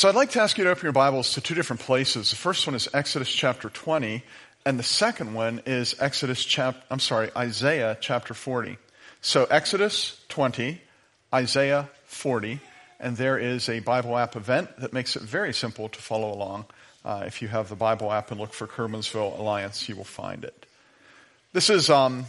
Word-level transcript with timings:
So 0.00 0.08
I'd 0.08 0.14
like 0.14 0.30
to 0.30 0.40
ask 0.40 0.56
you 0.56 0.64
to 0.64 0.70
open 0.70 0.84
your 0.84 0.94
Bibles 0.94 1.34
to 1.34 1.42
two 1.42 1.54
different 1.54 1.80
places. 1.80 2.30
The 2.30 2.36
first 2.36 2.66
one 2.66 2.74
is 2.74 2.88
Exodus 2.94 3.30
chapter 3.30 3.68
20, 3.68 4.22
and 4.64 4.78
the 4.78 4.82
second 4.82 5.34
one 5.34 5.60
is 5.66 5.94
Exodus 6.00 6.42
chap 6.42 6.82
I'm 6.90 7.00
sorry, 7.00 7.30
Isaiah 7.36 7.98
chapter 8.00 8.32
40. 8.32 8.78
So 9.20 9.44
Exodus 9.44 10.18
20, 10.30 10.80
Isaiah 11.34 11.90
40, 12.06 12.60
and 12.98 13.14
there 13.18 13.36
is 13.36 13.68
a 13.68 13.80
Bible 13.80 14.16
app 14.16 14.36
event 14.36 14.74
that 14.78 14.94
makes 14.94 15.16
it 15.16 15.22
very 15.22 15.52
simple 15.52 15.90
to 15.90 16.00
follow 16.00 16.32
along. 16.32 16.64
Uh, 17.04 17.24
if 17.26 17.42
you 17.42 17.48
have 17.48 17.68
the 17.68 17.76
Bible 17.76 18.10
app 18.10 18.30
and 18.30 18.40
look 18.40 18.54
for 18.54 18.66
Curmansville 18.66 19.38
Alliance, 19.38 19.86
you 19.86 19.96
will 19.96 20.04
find 20.04 20.44
it. 20.44 20.64
This 21.52 21.68
is 21.68 21.90
um, 21.90 22.24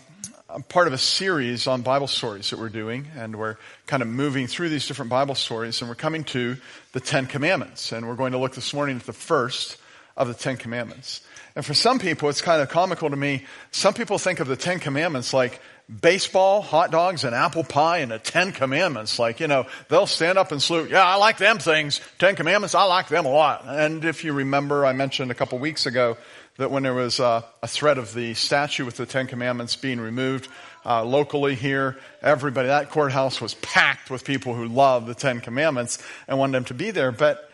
part 0.68 0.88
of 0.88 0.94
a 0.94 0.98
series 0.98 1.68
on 1.68 1.82
Bible 1.82 2.08
stories 2.08 2.50
that 2.50 2.60
we're 2.60 2.70
doing, 2.70 3.08
and 3.16 3.36
we're 3.36 3.58
kind 3.88 4.02
of 4.02 4.10
moving 4.10 4.48
through 4.48 4.70
these 4.70 4.88
different 4.88 5.10
Bible 5.10 5.36
stories, 5.36 5.82
and 5.82 5.90
we're 5.90 5.96
coming 5.96 6.24
to 6.26 6.58
the 6.94 7.00
Ten 7.00 7.26
Commandments, 7.26 7.92
and 7.92 8.08
we're 8.08 8.16
going 8.16 8.34
to 8.34 8.38
look 8.38 8.54
this 8.54 8.74
morning 8.74 8.98
at 8.98 9.06
the 9.06 9.14
first 9.14 9.78
of 10.18 10.28
the 10.28 10.34
Ten 10.34 10.58
Commandments. 10.58 11.22
And 11.56 11.66
for 11.66 11.74
some 11.74 12.00
people, 12.00 12.30
it's 12.30 12.42
kind 12.42 12.62
of 12.62 12.70
comical 12.70 13.10
to 13.10 13.16
me. 13.16 13.46
Some 13.72 13.94
people 13.94 14.18
think 14.18 14.40
of 14.40 14.48
the 14.48 14.56
Ten 14.56 14.80
Commandments 14.80 15.34
like 15.34 15.62
baseball, 16.00 16.62
hot 16.62 16.92
dogs, 16.92 17.24
and 17.24 17.36
apple 17.36 17.64
pie, 17.64 17.98
and 17.98 18.12
the 18.12 18.20
Ten 18.20 18.52
Commandments. 18.52 19.20
Like, 19.20 19.40
you 19.40 19.48
know, 19.48 19.66
they'll 19.90 20.08
stand 20.08 20.38
up 20.38 20.52
and 20.52 20.62
salute, 20.62 20.90
yeah, 20.90 21.06
I 21.06 21.16
like 21.16 21.38
them 21.38 21.60
things. 21.60 22.00
Ten 22.20 22.36
Commandments, 22.36 22.76
I 22.76 22.84
like 22.84 23.10
them 23.10 23.26
a 23.26 23.30
lot. 23.30 23.66
And 23.66 24.06
if 24.06 24.24
you 24.24 24.34
remember, 24.34 24.86
I 24.86 24.94
mentioned 24.94 25.32
a 25.32 25.36
couple 25.36 25.60
weeks 25.60 25.86
ago 25.86 26.18
that 26.58 26.72
when 26.72 26.84
there 26.84 26.94
was 26.94 27.20
uh, 27.20 27.42
a 27.62 27.68
threat 27.68 27.98
of 27.98 28.14
the 28.14 28.34
statue 28.34 28.86
with 28.86 28.98
the 28.98 29.06
Ten 29.06 29.28
Commandments 29.28 29.76
being 29.76 30.00
removed 30.00 30.48
uh, 30.86 31.04
locally 31.04 31.56
here, 31.56 31.98
everybody, 32.22 32.68
that 32.68 32.90
courthouse 32.90 33.42
was 33.42 33.54
packed 33.56 34.10
with 34.10 34.24
people 34.24 34.54
who 34.54 34.68
loved 34.68 35.08
the 35.08 35.16
Ten 35.16 35.42
Commandments 35.42 36.02
and 36.28 36.40
wanted 36.40 36.54
them 36.54 36.66
to 36.66 36.74
be 36.74 36.92
there. 36.92 37.12
But 37.12 37.50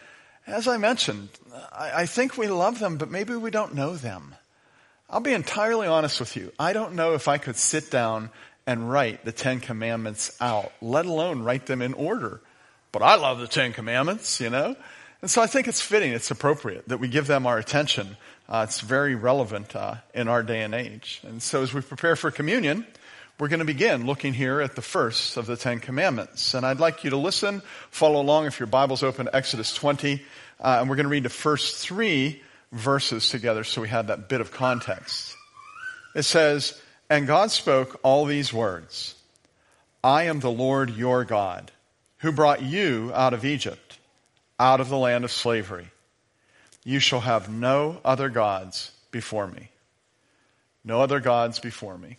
as 0.45 0.67
I 0.67 0.77
mentioned, 0.77 1.29
I, 1.71 2.01
I 2.01 2.05
think 2.05 2.37
we 2.37 2.47
love 2.47 2.79
them, 2.79 2.97
but 2.97 3.09
maybe 3.09 3.35
we 3.35 3.51
don't 3.51 3.75
know 3.75 3.95
them. 3.95 4.35
I'll 5.09 5.21
be 5.21 5.33
entirely 5.33 5.87
honest 5.87 6.19
with 6.19 6.35
you. 6.35 6.51
I 6.59 6.73
don't 6.73 6.95
know 6.95 7.13
if 7.13 7.27
I 7.27 7.37
could 7.37 7.55
sit 7.55 7.89
down 7.89 8.29
and 8.65 8.91
write 8.91 9.23
the 9.23 9.31
Ten 9.31 9.59
Commandments 9.59 10.35
out, 10.41 10.71
let 10.81 11.05
alone 11.05 11.43
write 11.43 11.65
them 11.65 11.81
in 11.81 11.93
order. 11.93 12.41
But 12.91 13.01
I 13.01 13.15
love 13.15 13.39
the 13.39 13.47
Ten 13.47 13.71
Commandments, 13.71 14.41
you 14.41 14.49
know? 14.49 14.75
And 15.21 15.31
so 15.31 15.41
I 15.41 15.47
think 15.47 15.67
it's 15.67 15.81
fitting, 15.81 16.11
it's 16.11 16.29
appropriate 16.29 16.89
that 16.89 16.99
we 16.99 17.07
give 17.07 17.27
them 17.27 17.47
our 17.47 17.57
attention 17.57 18.17
uh, 18.49 18.65
it's 18.67 18.79
very 18.79 19.15
relevant 19.15 19.75
uh, 19.75 19.95
in 20.13 20.27
our 20.27 20.41
day 20.41 20.61
and 20.61 20.73
age. 20.73 21.19
And 21.23 21.43
so 21.43 21.63
as 21.63 21.73
we 21.73 21.81
prepare 21.81 22.15
for 22.15 22.31
communion, 22.31 22.87
we're 23.39 23.49
going 23.49 23.59
to 23.59 23.65
begin 23.65 24.05
looking 24.05 24.33
here 24.33 24.61
at 24.61 24.75
the 24.75 24.81
first 24.81 25.35
of 25.35 25.45
the 25.47 25.57
Ten 25.57 25.79
Commandments. 25.79 26.53
And 26.53 26.65
I'd 26.65 26.79
like 26.79 27.03
you 27.03 27.09
to 27.09 27.17
listen, 27.17 27.61
follow 27.91 28.21
along 28.21 28.45
if 28.45 28.59
your 28.59 28.67
Bible's 28.67 29.03
open 29.03 29.27
Exodus 29.33 29.73
20. 29.73 30.23
Uh, 30.59 30.77
and 30.79 30.89
we're 30.89 30.95
going 30.95 31.05
to 31.05 31.09
read 31.09 31.23
the 31.23 31.29
first 31.29 31.75
three 31.77 32.41
verses 32.71 33.29
together 33.29 33.63
so 33.63 33.81
we 33.81 33.89
have 33.89 34.07
that 34.07 34.29
bit 34.29 34.41
of 34.41 34.51
context. 34.51 35.35
It 36.15 36.23
says, 36.23 36.79
And 37.09 37.27
God 37.27 37.51
spoke 37.51 37.99
all 38.03 38.25
these 38.25 38.53
words 38.53 39.15
I 40.03 40.23
am 40.23 40.39
the 40.39 40.51
Lord 40.51 40.89
your 40.89 41.25
God, 41.25 41.71
who 42.19 42.31
brought 42.31 42.61
you 42.61 43.11
out 43.13 43.33
of 43.33 43.45
Egypt, 43.45 43.99
out 44.59 44.79
of 44.79 44.89
the 44.89 44.97
land 44.97 45.23
of 45.23 45.31
slavery. 45.31 45.87
You 46.83 46.99
shall 46.99 47.19
have 47.21 47.49
no 47.49 47.99
other 48.05 48.29
gods 48.29 48.91
before 49.11 49.47
me. 49.47 49.69
No 50.83 51.01
other 51.01 51.19
gods 51.19 51.59
before 51.59 51.97
me. 51.97 52.17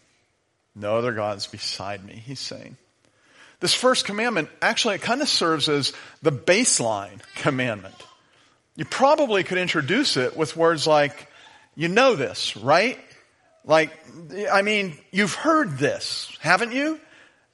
No 0.74 0.98
other 0.98 1.12
gods 1.12 1.46
beside 1.46 2.04
me, 2.04 2.22
he's 2.24 2.38
saying. 2.38 2.76
This 3.60 3.74
first 3.74 4.04
commandment 4.04 4.50
actually 4.62 4.96
it 4.96 5.02
kind 5.02 5.22
of 5.22 5.28
serves 5.28 5.68
as 5.68 5.92
the 6.22 6.30
baseline 6.30 7.20
commandment. 7.34 7.94
You 8.78 8.84
probably 8.84 9.42
could 9.42 9.58
introduce 9.58 10.16
it 10.16 10.36
with 10.36 10.56
words 10.56 10.86
like, 10.86 11.26
you 11.74 11.88
know 11.88 12.14
this, 12.14 12.56
right? 12.56 12.96
Like, 13.64 13.90
I 14.52 14.62
mean, 14.62 14.96
you've 15.10 15.34
heard 15.34 15.78
this, 15.78 16.30
haven't 16.38 16.70
you? 16.70 17.00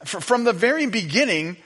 From 0.04 0.44
the 0.44 0.52
very 0.52 0.84
beginning, 0.84 1.56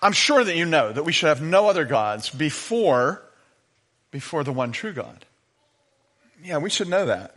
I'm 0.00 0.14
sure 0.14 0.42
that 0.42 0.56
you 0.56 0.64
know 0.64 0.90
that 0.90 1.02
we 1.02 1.12
should 1.12 1.26
have 1.26 1.42
no 1.42 1.68
other 1.68 1.84
gods 1.84 2.30
before 2.30 3.22
before 4.12 4.42
the 4.44 4.52
one 4.52 4.72
true 4.72 4.94
God. 4.94 5.26
Yeah, 6.42 6.56
we 6.56 6.70
should 6.70 6.88
know 6.88 7.04
that. 7.04 7.36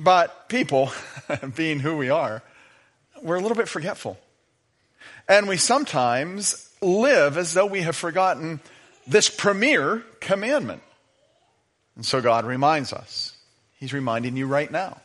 But 0.00 0.48
people, 0.48 0.90
being 1.54 1.78
who 1.78 1.96
we 1.96 2.10
are, 2.10 2.42
we're 3.22 3.36
a 3.36 3.40
little 3.40 3.56
bit 3.56 3.68
forgetful. 3.68 4.18
And 5.28 5.46
we 5.46 5.58
sometimes 5.58 6.68
live 6.82 7.38
as 7.38 7.54
though 7.54 7.66
we 7.66 7.82
have 7.82 7.94
forgotten 7.94 8.58
this 9.06 9.28
premier 9.28 10.02
commandment. 10.20 10.82
And 11.94 12.04
so 12.04 12.20
God 12.20 12.44
reminds 12.44 12.92
us. 12.92 13.36
He's 13.78 13.92
reminding 13.92 14.36
you 14.36 14.46
right 14.46 14.70
now. 14.70 15.00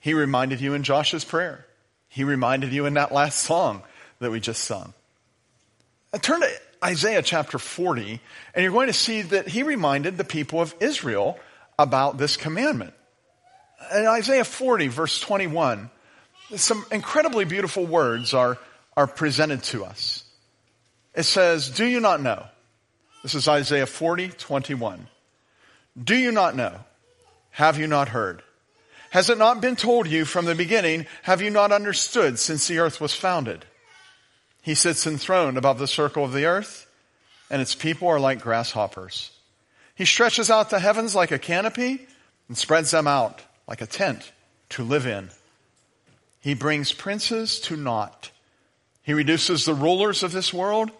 He 0.00 0.14
reminded 0.14 0.60
you 0.60 0.74
in 0.74 0.82
Josh's 0.82 1.24
prayer. 1.24 1.66
He 2.08 2.24
reminded 2.24 2.72
you 2.72 2.86
in 2.86 2.94
that 2.94 3.12
last 3.12 3.40
song 3.40 3.82
that 4.20 4.30
we 4.30 4.40
just 4.40 4.64
sung. 4.64 4.94
Turn 6.20 6.40
to 6.40 6.48
Isaiah 6.84 7.22
chapter 7.22 7.58
40, 7.58 8.20
and 8.54 8.62
you're 8.62 8.72
going 8.72 8.86
to 8.86 8.92
see 8.92 9.22
that 9.22 9.48
he 9.48 9.62
reminded 9.62 10.16
the 10.16 10.24
people 10.24 10.60
of 10.60 10.74
Israel 10.80 11.38
about 11.78 12.18
this 12.18 12.36
commandment. 12.36 12.94
In 13.94 14.06
Isaiah 14.06 14.44
40, 14.44 14.88
verse 14.88 15.20
21, 15.20 15.90
some 16.56 16.84
incredibly 16.90 17.44
beautiful 17.44 17.84
words 17.84 18.32
are, 18.32 18.58
are 18.96 19.06
presented 19.06 19.62
to 19.64 19.84
us. 19.84 20.24
It 21.14 21.24
says, 21.24 21.70
Do 21.70 21.84
you 21.84 22.00
not 22.00 22.22
know? 22.22 22.46
This 23.22 23.34
is 23.34 23.48
Isaiah 23.48 23.86
40, 23.86 24.28
21. 24.28 25.06
Do 26.02 26.14
you 26.14 26.30
not 26.30 26.54
know? 26.54 26.78
Have 27.50 27.78
you 27.78 27.86
not 27.86 28.10
heard? 28.10 28.42
Has 29.10 29.30
it 29.30 29.38
not 29.38 29.60
been 29.60 29.76
told 29.76 30.06
you 30.06 30.24
from 30.24 30.44
the 30.44 30.54
beginning? 30.54 31.06
Have 31.22 31.42
you 31.42 31.50
not 31.50 31.72
understood 31.72 32.38
since 32.38 32.68
the 32.68 32.78
earth 32.78 33.00
was 33.00 33.14
founded? 33.14 33.64
He 34.62 34.74
sits 34.74 35.06
enthroned 35.06 35.56
above 35.56 35.78
the 35.78 35.86
circle 35.86 36.24
of 36.24 36.32
the 36.32 36.44
earth, 36.44 36.86
and 37.50 37.62
its 37.62 37.74
people 37.74 38.08
are 38.08 38.20
like 38.20 38.40
grasshoppers. 38.40 39.30
He 39.94 40.04
stretches 40.04 40.50
out 40.50 40.70
the 40.70 40.78
heavens 40.78 41.14
like 41.14 41.32
a 41.32 41.38
canopy 41.38 42.06
and 42.48 42.56
spreads 42.56 42.90
them 42.90 43.06
out 43.06 43.42
like 43.66 43.80
a 43.80 43.86
tent 43.86 44.30
to 44.70 44.84
live 44.84 45.06
in. 45.06 45.30
He 46.40 46.54
brings 46.54 46.92
princes 46.92 47.58
to 47.60 47.76
naught. 47.76 48.30
He 49.02 49.14
reduces 49.14 49.64
the 49.64 49.74
rulers 49.74 50.22
of 50.22 50.32
this 50.32 50.54
world 50.54 50.90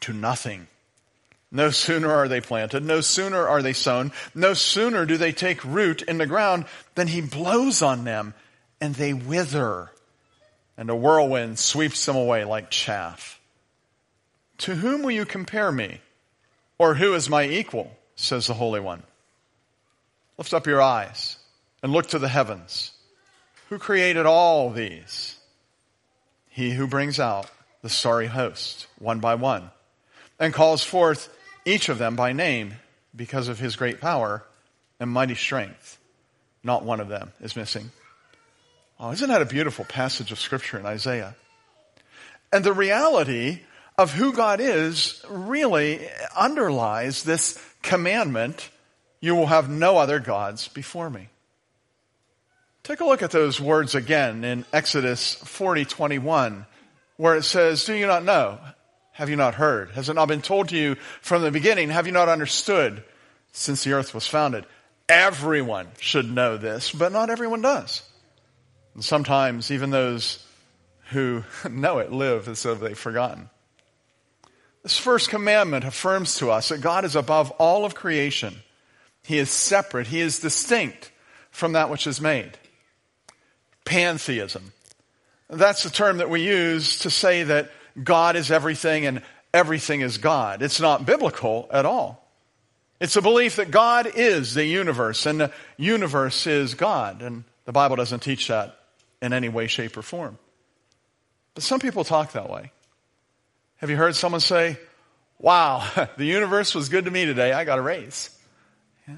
to 0.00 0.12
nothing. 0.12 0.68
No 1.50 1.70
sooner 1.70 2.12
are 2.12 2.28
they 2.28 2.40
planted, 2.42 2.84
no 2.84 3.00
sooner 3.00 3.48
are 3.48 3.62
they 3.62 3.72
sown, 3.72 4.12
no 4.34 4.52
sooner 4.52 5.06
do 5.06 5.16
they 5.16 5.32
take 5.32 5.64
root 5.64 6.02
in 6.02 6.18
the 6.18 6.26
ground 6.26 6.66
than 6.94 7.08
he 7.08 7.22
blows 7.22 7.80
on 7.80 8.04
them 8.04 8.34
and 8.80 8.94
they 8.94 9.14
wither 9.14 9.90
and 10.78 10.90
a 10.90 10.96
whirlwind 10.96 11.58
sweeps 11.58 12.06
them 12.06 12.16
away 12.16 12.44
like 12.44 12.70
chaff. 12.70 13.40
To 14.58 14.76
whom 14.76 15.02
will 15.02 15.10
you 15.10 15.24
compare 15.24 15.72
me? 15.72 16.00
Or 16.78 16.94
who 16.94 17.14
is 17.14 17.28
my 17.28 17.44
equal? 17.44 17.96
says 18.14 18.46
the 18.46 18.54
Holy 18.54 18.80
One. 18.80 19.02
Lift 20.36 20.54
up 20.54 20.66
your 20.66 20.80
eyes 20.80 21.36
and 21.82 21.92
look 21.92 22.08
to 22.08 22.18
the 22.18 22.28
heavens. 22.28 22.92
Who 23.68 23.78
created 23.78 24.24
all 24.24 24.70
these? 24.70 25.36
He 26.48 26.70
who 26.70 26.86
brings 26.86 27.18
out 27.18 27.50
the 27.82 27.88
starry 27.88 28.26
host 28.26 28.86
one 28.98 29.18
by 29.18 29.34
one 29.34 29.70
and 30.38 30.54
calls 30.54 30.84
forth 30.84 31.28
each 31.68 31.88
of 31.88 31.98
them 31.98 32.16
by 32.16 32.32
name 32.32 32.74
because 33.14 33.48
of 33.48 33.58
his 33.58 33.76
great 33.76 34.00
power 34.00 34.42
and 34.98 35.10
mighty 35.10 35.34
strength. 35.34 35.98
Not 36.64 36.84
one 36.84 37.00
of 37.00 37.08
them 37.08 37.32
is 37.40 37.56
missing. 37.56 37.90
Oh, 38.98 39.12
isn't 39.12 39.28
that 39.28 39.42
a 39.42 39.46
beautiful 39.46 39.84
passage 39.84 40.32
of 40.32 40.40
scripture 40.40 40.78
in 40.78 40.86
Isaiah? 40.86 41.36
And 42.52 42.64
the 42.64 42.72
reality 42.72 43.60
of 43.96 44.12
who 44.12 44.32
God 44.32 44.60
is 44.60 45.22
really 45.28 46.08
underlies 46.36 47.22
this 47.22 47.62
commandment, 47.82 48.70
you 49.20 49.34
will 49.34 49.46
have 49.46 49.68
no 49.68 49.98
other 49.98 50.18
gods 50.18 50.68
before 50.68 51.10
me. 51.10 51.28
Take 52.82 53.00
a 53.00 53.04
look 53.04 53.22
at 53.22 53.30
those 53.30 53.60
words 53.60 53.94
again 53.94 54.44
in 54.44 54.64
Exodus 54.72 55.34
40, 55.34 55.84
21, 55.84 56.64
where 57.18 57.36
it 57.36 57.42
says, 57.42 57.84
do 57.84 57.94
you 57.94 58.06
not 58.06 58.24
know? 58.24 58.58
Have 59.18 59.28
you 59.28 59.34
not 59.34 59.56
heard? 59.56 59.90
Has 59.90 60.08
it 60.08 60.14
not 60.14 60.28
been 60.28 60.42
told 60.42 60.68
to 60.68 60.76
you 60.76 60.94
from 61.22 61.42
the 61.42 61.50
beginning? 61.50 61.88
Have 61.88 62.06
you 62.06 62.12
not 62.12 62.28
understood 62.28 63.02
since 63.50 63.82
the 63.82 63.94
earth 63.94 64.14
was 64.14 64.28
founded? 64.28 64.64
Everyone 65.08 65.88
should 65.98 66.30
know 66.30 66.56
this, 66.56 66.92
but 66.92 67.10
not 67.10 67.28
everyone 67.28 67.60
does. 67.60 68.04
And 68.94 69.04
sometimes 69.04 69.72
even 69.72 69.90
those 69.90 70.46
who 71.10 71.42
know 71.68 71.98
it 71.98 72.12
live 72.12 72.46
as 72.46 72.62
though 72.62 72.76
they've 72.76 72.96
forgotten. 72.96 73.50
This 74.84 74.96
first 74.96 75.30
commandment 75.30 75.84
affirms 75.84 76.36
to 76.36 76.52
us 76.52 76.68
that 76.68 76.80
God 76.80 77.04
is 77.04 77.16
above 77.16 77.50
all 77.58 77.84
of 77.84 77.96
creation. 77.96 78.54
He 79.24 79.38
is 79.38 79.50
separate. 79.50 80.06
He 80.06 80.20
is 80.20 80.38
distinct 80.38 81.10
from 81.50 81.72
that 81.72 81.90
which 81.90 82.06
is 82.06 82.20
made. 82.20 82.56
Pantheism. 83.84 84.72
That's 85.50 85.82
the 85.82 85.90
term 85.90 86.18
that 86.18 86.30
we 86.30 86.42
use 86.42 87.00
to 87.00 87.10
say 87.10 87.42
that 87.42 87.72
God 88.02 88.36
is 88.36 88.50
everything 88.50 89.06
and 89.06 89.22
everything 89.52 90.00
is 90.00 90.18
God. 90.18 90.62
It's 90.62 90.80
not 90.80 91.06
biblical 91.06 91.68
at 91.72 91.86
all. 91.86 92.24
It's 93.00 93.16
a 93.16 93.22
belief 93.22 93.56
that 93.56 93.70
God 93.70 94.10
is 94.14 94.54
the 94.54 94.64
universe 94.64 95.26
and 95.26 95.40
the 95.40 95.52
universe 95.76 96.46
is 96.46 96.74
God. 96.74 97.22
And 97.22 97.44
the 97.64 97.72
Bible 97.72 97.96
doesn't 97.96 98.20
teach 98.20 98.48
that 98.48 98.78
in 99.22 99.32
any 99.32 99.48
way, 99.48 99.66
shape, 99.66 99.96
or 99.96 100.02
form. 100.02 100.38
But 101.54 101.62
some 101.62 101.80
people 101.80 102.04
talk 102.04 102.32
that 102.32 102.50
way. 102.50 102.72
Have 103.76 103.90
you 103.90 103.96
heard 103.96 104.16
someone 104.16 104.40
say, 104.40 104.78
Wow, 105.38 105.88
the 106.16 106.24
universe 106.24 106.74
was 106.74 106.88
good 106.88 107.04
to 107.04 107.10
me 107.10 107.24
today. 107.24 107.52
I 107.52 107.64
got 107.64 107.78
a 107.78 107.82
raise. 107.82 108.30
Yeah. 109.06 109.14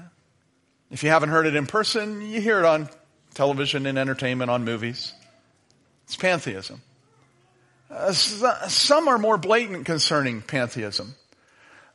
If 0.91 1.03
you 1.03 1.09
haven't 1.09 1.29
heard 1.29 1.47
it 1.47 1.55
in 1.55 1.65
person, 1.65 2.21
you 2.21 2.39
hear 2.39 2.59
it 2.59 2.65
on 2.65 2.89
television 3.33 3.85
and 3.87 3.97
entertainment, 3.97 4.51
on 4.51 4.63
movies. 4.63 5.13
It's 6.03 6.15
pantheism. 6.15 6.81
Uh, 7.91 8.13
some 8.13 9.09
are 9.09 9.17
more 9.17 9.37
blatant 9.37 9.85
concerning 9.85 10.41
pantheism. 10.41 11.13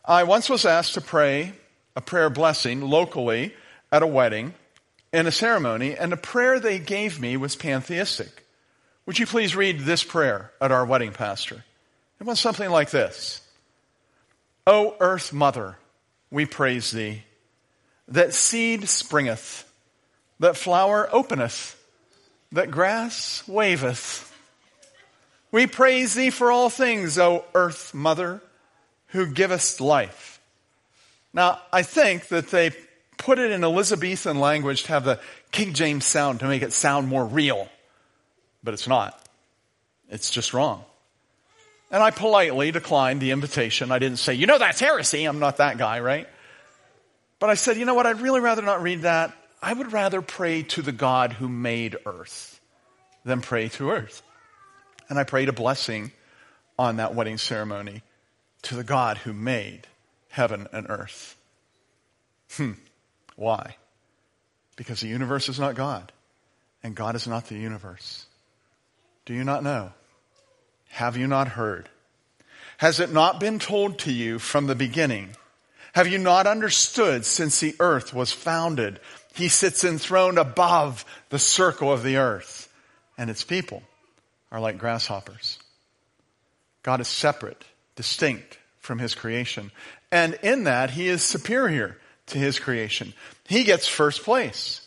I 0.04 0.24
once 0.24 0.50
was 0.50 0.66
asked 0.66 0.94
to 0.94 1.00
pray 1.00 1.54
a 1.96 2.02
prayer 2.02 2.28
blessing 2.28 2.82
locally 2.82 3.54
at 3.90 4.02
a 4.02 4.06
wedding 4.06 4.52
in 5.12 5.26
a 5.26 5.32
ceremony, 5.32 5.96
and 5.96 6.12
the 6.12 6.16
prayer 6.18 6.60
they 6.60 6.78
gave 6.78 7.18
me 7.18 7.38
was 7.38 7.56
pantheistic. 7.56 8.44
Would 9.06 9.18
you 9.18 9.26
please 9.26 9.56
read 9.56 9.80
this 9.80 10.04
prayer 10.04 10.52
at 10.60 10.70
our 10.70 10.84
wedding 10.84 11.12
pastor? 11.12 11.64
It 12.20 12.24
went 12.24 12.38
something 12.38 12.70
like 12.70 12.90
this 12.90 13.40
O 14.66 14.96
earth 15.00 15.32
mother, 15.32 15.78
we 16.30 16.44
praise 16.44 16.90
thee, 16.90 17.22
that 18.08 18.34
seed 18.34 18.82
springeth, 18.82 19.64
that 20.40 20.58
flower 20.58 21.08
openeth, 21.10 21.82
that 22.52 22.70
grass 22.70 23.42
waveth. 23.48 24.25
We 25.52 25.66
praise 25.66 26.14
thee 26.14 26.30
for 26.30 26.50
all 26.50 26.70
things, 26.70 27.18
O 27.18 27.44
earth 27.54 27.94
mother, 27.94 28.42
who 29.08 29.26
givest 29.26 29.80
life. 29.80 30.40
Now, 31.32 31.60
I 31.72 31.82
think 31.82 32.28
that 32.28 32.48
they 32.48 32.72
put 33.16 33.38
it 33.38 33.50
in 33.50 33.62
Elizabethan 33.62 34.38
language 34.38 34.84
to 34.84 34.88
have 34.88 35.04
the 35.04 35.20
King 35.52 35.72
James 35.72 36.04
sound 36.04 36.40
to 36.40 36.46
make 36.46 36.62
it 36.62 36.72
sound 36.72 37.08
more 37.08 37.24
real. 37.24 37.68
But 38.62 38.74
it's 38.74 38.88
not. 38.88 39.18
It's 40.10 40.30
just 40.30 40.52
wrong. 40.52 40.84
And 41.90 42.02
I 42.02 42.10
politely 42.10 42.72
declined 42.72 43.20
the 43.20 43.30
invitation. 43.30 43.92
I 43.92 43.98
didn't 43.98 44.18
say, 44.18 44.34
you 44.34 44.46
know, 44.46 44.58
that's 44.58 44.80
heresy. 44.80 45.24
I'm 45.24 45.38
not 45.38 45.58
that 45.58 45.78
guy, 45.78 46.00
right? 46.00 46.26
But 47.38 47.50
I 47.50 47.54
said, 47.54 47.76
you 47.76 47.84
know 47.84 47.94
what? 47.94 48.06
I'd 48.06 48.20
really 48.20 48.40
rather 48.40 48.62
not 48.62 48.82
read 48.82 49.02
that. 49.02 49.32
I 49.62 49.72
would 49.72 49.92
rather 49.92 50.20
pray 50.20 50.62
to 50.62 50.82
the 50.82 50.92
God 50.92 51.32
who 51.32 51.48
made 51.48 51.96
earth 52.04 52.60
than 53.24 53.40
pray 53.40 53.68
to 53.70 53.90
earth. 53.90 54.22
And 55.08 55.18
I 55.18 55.24
prayed 55.24 55.48
a 55.48 55.52
blessing 55.52 56.12
on 56.78 56.96
that 56.96 57.14
wedding 57.14 57.38
ceremony 57.38 58.02
to 58.62 58.74
the 58.74 58.84
God 58.84 59.18
who 59.18 59.32
made 59.32 59.86
heaven 60.30 60.66
and 60.72 60.86
earth. 60.88 61.36
Hmm. 62.52 62.72
Why? 63.36 63.76
Because 64.76 65.00
the 65.00 65.08
universe 65.08 65.48
is 65.48 65.58
not 65.58 65.74
God, 65.74 66.12
and 66.82 66.94
God 66.94 67.14
is 67.14 67.26
not 67.26 67.46
the 67.46 67.56
universe. 67.56 68.26
Do 69.24 69.34
you 69.34 69.44
not 69.44 69.62
know? 69.62 69.92
Have 70.90 71.16
you 71.16 71.26
not 71.26 71.48
heard? 71.48 71.88
Has 72.78 73.00
it 73.00 73.12
not 73.12 73.40
been 73.40 73.58
told 73.58 73.98
to 74.00 74.12
you 74.12 74.38
from 74.38 74.66
the 74.66 74.74
beginning? 74.74 75.36
Have 75.94 76.08
you 76.08 76.18
not 76.18 76.46
understood 76.46 77.24
since 77.24 77.60
the 77.60 77.74
earth 77.80 78.12
was 78.12 78.32
founded? 78.32 79.00
He 79.34 79.48
sits 79.48 79.84
enthroned 79.84 80.38
above 80.38 81.04
the 81.30 81.38
circle 81.38 81.90
of 81.90 82.02
the 82.02 82.16
earth, 82.16 82.72
and 83.16 83.30
its 83.30 83.44
people 83.44 83.82
are 84.50 84.60
like 84.60 84.78
grasshoppers. 84.78 85.58
God 86.82 87.00
is 87.00 87.08
separate, 87.08 87.64
distinct 87.96 88.58
from 88.78 88.98
his 88.98 89.14
creation. 89.14 89.72
And 90.12 90.34
in 90.42 90.64
that, 90.64 90.90
he 90.90 91.08
is 91.08 91.22
superior 91.22 91.98
to 92.26 92.38
his 92.38 92.58
creation. 92.58 93.12
He 93.48 93.64
gets 93.64 93.88
first 93.88 94.22
place. 94.22 94.86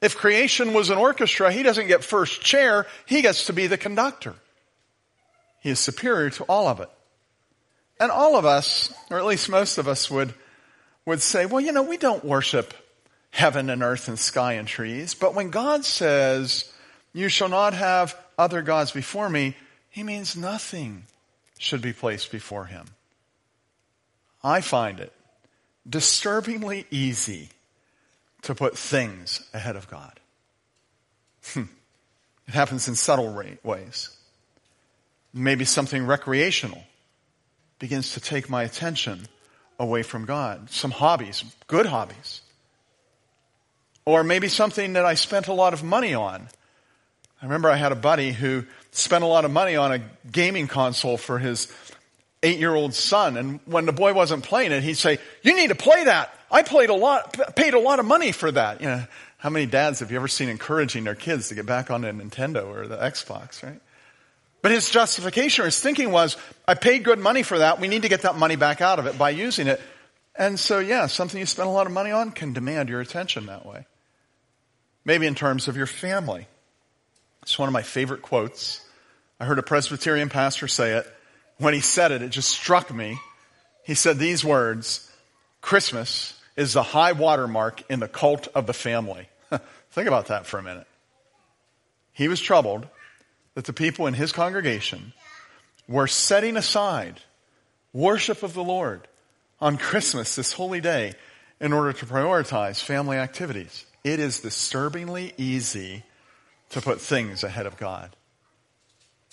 If 0.00 0.16
creation 0.16 0.74
was 0.74 0.90
an 0.90 0.98
orchestra, 0.98 1.52
he 1.52 1.62
doesn't 1.62 1.86
get 1.86 2.04
first 2.04 2.42
chair, 2.42 2.86
he 3.06 3.22
gets 3.22 3.46
to 3.46 3.52
be 3.52 3.66
the 3.66 3.78
conductor. 3.78 4.34
He 5.60 5.70
is 5.70 5.80
superior 5.80 6.30
to 6.30 6.44
all 6.44 6.68
of 6.68 6.80
it. 6.80 6.90
And 7.98 8.10
all 8.10 8.36
of 8.36 8.44
us, 8.44 8.92
or 9.10 9.18
at 9.18 9.24
least 9.24 9.48
most 9.48 9.78
of 9.78 9.88
us, 9.88 10.10
would, 10.10 10.34
would 11.06 11.22
say, 11.22 11.46
well, 11.46 11.60
you 11.60 11.72
know, 11.72 11.82
we 11.82 11.96
don't 11.96 12.24
worship 12.24 12.74
heaven 13.30 13.70
and 13.70 13.82
earth 13.82 14.08
and 14.08 14.18
sky 14.18 14.54
and 14.54 14.68
trees. 14.68 15.14
But 15.14 15.34
when 15.34 15.50
God 15.50 15.84
says, 15.84 16.70
you 17.12 17.28
shall 17.28 17.48
not 17.48 17.72
have 17.74 18.16
other 18.38 18.62
gods 18.62 18.90
before 18.92 19.28
me, 19.28 19.56
he 19.90 20.02
means 20.02 20.36
nothing 20.36 21.04
should 21.58 21.82
be 21.82 21.92
placed 21.92 22.30
before 22.30 22.66
him. 22.66 22.86
I 24.42 24.60
find 24.60 25.00
it 25.00 25.12
disturbingly 25.88 26.86
easy 26.90 27.50
to 28.42 28.54
put 28.54 28.76
things 28.76 29.40
ahead 29.54 29.76
of 29.76 29.88
God. 29.88 30.20
Hmm. 31.52 31.64
It 32.46 32.54
happens 32.54 32.88
in 32.88 32.94
subtle 32.94 33.42
ways. 33.62 34.10
Maybe 35.32 35.64
something 35.64 36.06
recreational 36.06 36.82
begins 37.78 38.14
to 38.14 38.20
take 38.20 38.48
my 38.48 38.62
attention 38.62 39.26
away 39.78 40.02
from 40.02 40.26
God. 40.26 40.70
Some 40.70 40.90
hobbies, 40.90 41.44
good 41.66 41.86
hobbies. 41.86 42.42
Or 44.04 44.22
maybe 44.22 44.48
something 44.48 44.92
that 44.92 45.04
I 45.04 45.14
spent 45.14 45.48
a 45.48 45.54
lot 45.54 45.72
of 45.72 45.82
money 45.82 46.14
on. 46.14 46.48
I 47.42 47.46
remember 47.46 47.68
I 47.68 47.76
had 47.76 47.92
a 47.92 47.96
buddy 47.96 48.32
who 48.32 48.64
spent 48.92 49.24
a 49.24 49.26
lot 49.26 49.44
of 49.44 49.50
money 49.50 49.76
on 49.76 49.92
a 49.92 50.00
gaming 50.30 50.66
console 50.66 51.16
for 51.16 51.38
his 51.38 51.70
eight 52.42 52.58
year 52.58 52.74
old 52.74 52.94
son. 52.94 53.36
And 53.36 53.60
when 53.64 53.86
the 53.86 53.92
boy 53.92 54.12
wasn't 54.12 54.44
playing 54.44 54.72
it, 54.72 54.82
he'd 54.82 54.94
say, 54.94 55.18
you 55.42 55.56
need 55.56 55.68
to 55.68 55.74
play 55.74 56.04
that. 56.04 56.32
I 56.50 56.62
played 56.62 56.90
a 56.90 56.94
lot, 56.94 57.56
paid 57.56 57.74
a 57.74 57.78
lot 57.78 57.98
of 57.98 58.06
money 58.06 58.32
for 58.32 58.52
that. 58.52 58.80
You 58.80 58.86
know, 58.86 59.04
how 59.38 59.50
many 59.50 59.66
dads 59.66 60.00
have 60.00 60.10
you 60.10 60.16
ever 60.16 60.28
seen 60.28 60.48
encouraging 60.48 61.04
their 61.04 61.14
kids 61.14 61.48
to 61.48 61.54
get 61.54 61.66
back 61.66 61.90
on 61.90 62.04
a 62.04 62.12
Nintendo 62.12 62.66
or 62.66 62.86
the 62.86 62.96
Xbox, 62.96 63.62
right? 63.62 63.80
But 64.62 64.70
his 64.70 64.88
justification 64.88 65.62
or 65.62 65.66
his 65.66 65.78
thinking 65.78 66.10
was, 66.10 66.38
I 66.66 66.74
paid 66.74 67.04
good 67.04 67.18
money 67.18 67.42
for 67.42 67.58
that. 67.58 67.80
We 67.80 67.88
need 67.88 68.02
to 68.02 68.08
get 68.08 68.22
that 68.22 68.36
money 68.36 68.56
back 68.56 68.80
out 68.80 68.98
of 68.98 69.06
it 69.06 69.18
by 69.18 69.30
using 69.30 69.66
it. 69.66 69.80
And 70.36 70.58
so, 70.58 70.78
yeah, 70.78 71.06
something 71.06 71.38
you 71.38 71.44
spend 71.44 71.68
a 71.68 71.72
lot 71.72 71.86
of 71.86 71.92
money 71.92 72.10
on 72.10 72.30
can 72.30 72.54
demand 72.54 72.88
your 72.88 73.02
attention 73.02 73.46
that 73.46 73.66
way. 73.66 73.84
Maybe 75.04 75.26
in 75.26 75.34
terms 75.34 75.68
of 75.68 75.76
your 75.76 75.86
family. 75.86 76.46
It's 77.44 77.58
one 77.58 77.68
of 77.68 77.74
my 77.74 77.82
favorite 77.82 78.22
quotes. 78.22 78.80
I 79.38 79.44
heard 79.44 79.58
a 79.58 79.62
Presbyterian 79.62 80.30
pastor 80.30 80.66
say 80.66 80.92
it 80.92 81.06
when 81.58 81.74
he 81.74 81.80
said 81.80 82.10
it, 82.10 82.22
it 82.22 82.30
just 82.30 82.48
struck 82.48 82.90
me. 82.90 83.18
He 83.84 83.94
said 83.94 84.18
these 84.18 84.42
words 84.42 85.12
Christmas 85.60 86.40
is 86.56 86.72
the 86.72 86.82
high 86.82 87.12
watermark 87.12 87.82
in 87.90 88.00
the 88.00 88.08
cult 88.08 88.48
of 88.54 88.66
the 88.66 88.72
family. 88.72 89.28
Think 89.90 90.08
about 90.08 90.28
that 90.28 90.46
for 90.46 90.58
a 90.58 90.62
minute. 90.62 90.86
He 92.14 92.28
was 92.28 92.40
troubled 92.40 92.88
that 93.52 93.66
the 93.66 93.74
people 93.74 94.06
in 94.06 94.14
his 94.14 94.32
congregation 94.32 95.12
were 95.86 96.06
setting 96.06 96.56
aside 96.56 97.20
worship 97.92 98.42
of 98.42 98.54
the 98.54 98.64
Lord 98.64 99.06
on 99.60 99.76
Christmas, 99.76 100.34
this 100.34 100.54
holy 100.54 100.80
day, 100.80 101.12
in 101.60 101.74
order 101.74 101.92
to 101.92 102.06
prioritize 102.06 102.82
family 102.82 103.18
activities. 103.18 103.84
It 104.02 104.18
is 104.18 104.40
disturbingly 104.40 105.34
easy 105.36 106.04
to 106.70 106.80
put 106.80 107.00
things 107.00 107.44
ahead 107.44 107.66
of 107.66 107.76
God. 107.76 108.14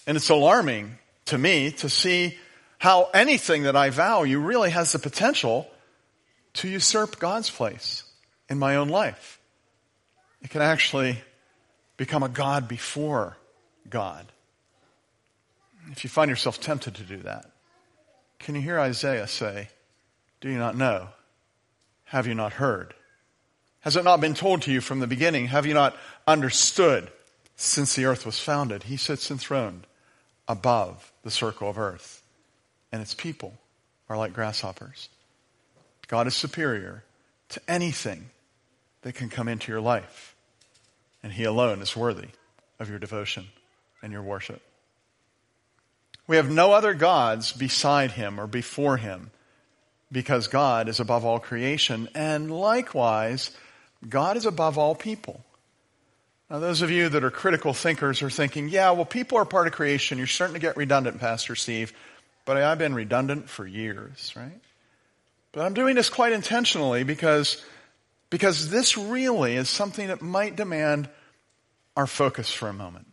And 0.05 0.17
it's 0.17 0.29
alarming 0.29 0.97
to 1.25 1.37
me 1.37 1.71
to 1.71 1.89
see 1.89 2.37
how 2.77 3.09
anything 3.13 3.63
that 3.63 3.75
I 3.75 3.89
value 3.89 4.39
really 4.39 4.71
has 4.71 4.91
the 4.91 4.99
potential 4.99 5.69
to 6.53 6.67
usurp 6.67 7.19
God's 7.19 7.49
place 7.49 8.03
in 8.49 8.57
my 8.59 8.75
own 8.75 8.89
life. 8.89 9.39
It 10.41 10.49
can 10.49 10.61
actually 10.61 11.17
become 11.97 12.23
a 12.23 12.29
God 12.29 12.67
before 12.67 13.37
God. 13.89 14.25
If 15.91 16.03
you 16.03 16.09
find 16.09 16.29
yourself 16.29 16.59
tempted 16.59 16.95
to 16.95 17.03
do 17.03 17.17
that, 17.17 17.45
can 18.39 18.55
you 18.55 18.61
hear 18.61 18.79
Isaiah 18.79 19.27
say, 19.27 19.69
Do 20.39 20.49
you 20.49 20.57
not 20.57 20.75
know? 20.75 21.09
Have 22.05 22.27
you 22.27 22.33
not 22.33 22.53
heard? 22.53 22.93
Has 23.81 23.95
it 23.95 24.03
not 24.03 24.21
been 24.21 24.33
told 24.33 24.63
to 24.63 24.71
you 24.71 24.81
from 24.81 24.99
the 24.99 25.07
beginning? 25.07 25.47
Have 25.47 25.65
you 25.65 25.73
not 25.73 25.95
understood 26.27 27.11
since 27.63 27.95
the 27.95 28.05
earth 28.05 28.25
was 28.25 28.39
founded? 28.39 28.83
He 28.83 28.97
sits 28.97 29.29
enthroned 29.31 29.85
above 30.47 31.11
the 31.23 31.31
circle 31.31 31.69
of 31.69 31.77
earth, 31.77 32.23
and 32.91 33.01
its 33.01 33.13
people 33.13 33.53
are 34.09 34.17
like 34.17 34.33
grasshoppers. 34.33 35.09
God 36.07 36.27
is 36.27 36.35
superior 36.35 37.03
to 37.49 37.61
anything 37.67 38.29
that 39.01 39.15
can 39.15 39.29
come 39.29 39.47
into 39.47 39.71
your 39.71 39.81
life, 39.81 40.35
and 41.23 41.31
He 41.31 41.43
alone 41.43 41.81
is 41.81 41.95
worthy 41.95 42.29
of 42.79 42.89
your 42.89 42.99
devotion 42.99 43.47
and 44.01 44.11
your 44.11 44.21
worship. 44.21 44.61
We 46.27 46.35
have 46.37 46.49
no 46.49 46.73
other 46.73 46.93
gods 46.93 47.53
beside 47.53 48.11
Him 48.11 48.39
or 48.39 48.47
before 48.47 48.97
Him 48.97 49.31
because 50.11 50.47
God 50.47 50.89
is 50.89 50.99
above 50.99 51.23
all 51.23 51.39
creation, 51.39 52.09
and 52.13 52.51
likewise, 52.51 53.51
God 54.07 54.35
is 54.35 54.45
above 54.45 54.77
all 54.77 54.95
people. 54.95 55.43
Now, 56.51 56.59
those 56.59 56.81
of 56.81 56.91
you 56.91 57.07
that 57.07 57.23
are 57.23 57.31
critical 57.31 57.73
thinkers 57.73 58.21
are 58.21 58.29
thinking, 58.29 58.67
yeah, 58.67 58.91
well, 58.91 59.05
people 59.05 59.37
are 59.37 59.45
part 59.45 59.67
of 59.67 59.73
creation. 59.73 60.17
You're 60.17 60.27
starting 60.27 60.55
to 60.55 60.59
get 60.59 60.75
redundant, 60.75 61.21
Pastor 61.21 61.55
Steve. 61.55 61.93
But 62.43 62.57
I've 62.57 62.77
been 62.77 62.93
redundant 62.93 63.49
for 63.49 63.65
years, 63.65 64.33
right? 64.35 64.59
But 65.53 65.65
I'm 65.65 65.73
doing 65.73 65.95
this 65.95 66.09
quite 66.09 66.33
intentionally 66.33 67.05
because, 67.05 67.63
because 68.29 68.69
this 68.69 68.97
really 68.97 69.55
is 69.55 69.69
something 69.69 70.07
that 70.07 70.21
might 70.21 70.57
demand 70.57 71.07
our 71.95 72.05
focus 72.05 72.51
for 72.51 72.67
a 72.67 72.73
moment. 72.73 73.07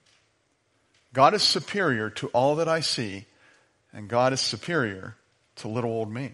God 1.13 1.33
is 1.33 1.45
superior 1.45 2.11
to 2.11 2.27
all 2.29 2.57
that 2.57 2.67
I 2.67 2.81
see, 2.81 3.25
and 3.93 4.09
God 4.09 4.33
is 4.33 4.41
superior 4.41 5.15
to 5.57 5.69
little 5.69 5.93
old 5.93 6.13
me. 6.13 6.33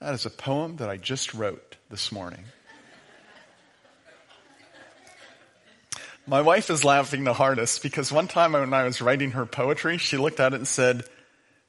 That 0.00 0.12
is 0.12 0.26
a 0.26 0.30
poem 0.30 0.76
that 0.76 0.90
I 0.90 0.98
just 0.98 1.32
wrote 1.32 1.76
this 1.88 2.12
morning. 2.12 2.44
My 6.28 6.40
wife 6.40 6.70
is 6.70 6.82
laughing 6.82 7.22
the 7.22 7.32
hardest 7.32 7.84
because 7.84 8.10
one 8.10 8.26
time 8.26 8.52
when 8.52 8.74
I 8.74 8.82
was 8.82 9.00
writing 9.00 9.30
her 9.32 9.46
poetry, 9.46 9.96
she 9.96 10.16
looked 10.16 10.40
at 10.40 10.54
it 10.54 10.56
and 10.56 10.66
said, 10.66 11.04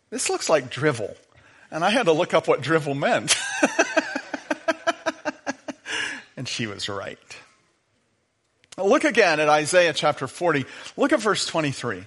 This 0.09 0.31
looks 0.31 0.49
like 0.49 0.71
drivel. 0.71 1.15
And 1.69 1.85
I 1.85 1.91
had 1.91 2.07
to 2.07 2.11
look 2.11 2.33
up 2.33 2.47
what 2.47 2.61
drivel 2.61 2.95
meant. 2.95 3.37
and 6.37 6.47
she 6.47 6.65
was 6.65 6.89
right. 6.89 7.19
Look 8.79 9.03
again 9.03 9.39
at 9.39 9.47
Isaiah 9.47 9.93
chapter 9.93 10.27
40. 10.27 10.65
Look 10.95 11.13
at 11.13 11.21
verse 11.21 11.45
23. 11.45 12.05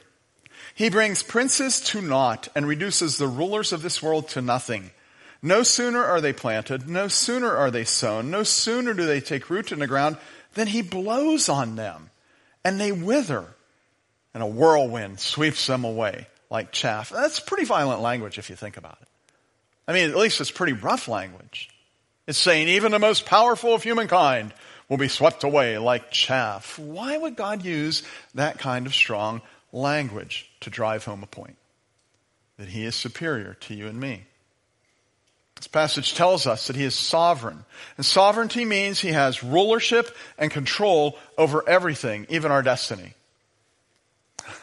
He 0.74 0.90
brings 0.90 1.22
princes 1.22 1.80
to 1.82 2.02
naught 2.02 2.48
and 2.56 2.66
reduces 2.66 3.16
the 3.16 3.28
rulers 3.28 3.72
of 3.72 3.82
this 3.82 4.02
world 4.02 4.28
to 4.30 4.42
nothing. 4.42 4.90
No 5.40 5.62
sooner 5.62 6.02
are 6.02 6.20
they 6.20 6.32
planted, 6.32 6.88
no 6.88 7.06
sooner 7.06 7.54
are 7.54 7.70
they 7.70 7.84
sown, 7.84 8.30
no 8.30 8.42
sooner 8.42 8.92
do 8.92 9.06
they 9.06 9.20
take 9.20 9.50
root 9.50 9.72
in 9.72 9.78
the 9.78 9.86
ground 9.86 10.16
than 10.54 10.66
he 10.66 10.82
blows 10.82 11.48
on 11.48 11.76
them 11.76 12.09
and 12.64 12.80
they 12.80 12.92
wither 12.92 13.44
and 14.34 14.42
a 14.42 14.46
whirlwind 14.46 15.20
sweeps 15.20 15.66
them 15.66 15.84
away 15.84 16.26
like 16.50 16.72
chaff. 16.72 17.10
That's 17.10 17.40
pretty 17.40 17.64
violent 17.64 18.02
language 18.02 18.38
if 18.38 18.50
you 18.50 18.56
think 18.56 18.76
about 18.76 18.98
it. 19.00 19.08
I 19.88 19.92
mean, 19.92 20.10
at 20.10 20.16
least 20.16 20.40
it's 20.40 20.50
pretty 20.50 20.72
rough 20.72 21.08
language. 21.08 21.70
It's 22.26 22.38
saying 22.38 22.68
even 22.68 22.92
the 22.92 22.98
most 22.98 23.26
powerful 23.26 23.74
of 23.74 23.82
humankind 23.82 24.54
will 24.88 24.98
be 24.98 25.08
swept 25.08 25.44
away 25.44 25.78
like 25.78 26.10
chaff. 26.10 26.78
Why 26.78 27.16
would 27.16 27.36
God 27.36 27.64
use 27.64 28.02
that 28.34 28.58
kind 28.58 28.86
of 28.86 28.94
strong 28.94 29.40
language 29.72 30.50
to 30.60 30.70
drive 30.70 31.04
home 31.04 31.22
a 31.22 31.26
point? 31.26 31.56
That 32.58 32.68
he 32.68 32.84
is 32.84 32.94
superior 32.94 33.54
to 33.54 33.74
you 33.74 33.86
and 33.86 33.98
me. 33.98 34.26
Passage 35.72 36.14
tells 36.14 36.46
us 36.46 36.66
that 36.66 36.74
he 36.74 36.84
is 36.84 36.94
sovereign. 36.94 37.64
And 37.96 38.04
sovereignty 38.04 38.64
means 38.64 39.00
he 39.00 39.12
has 39.12 39.44
rulership 39.44 40.16
and 40.36 40.50
control 40.50 41.16
over 41.38 41.68
everything, 41.68 42.26
even 42.28 42.50
our 42.50 42.62
destiny. 42.62 43.14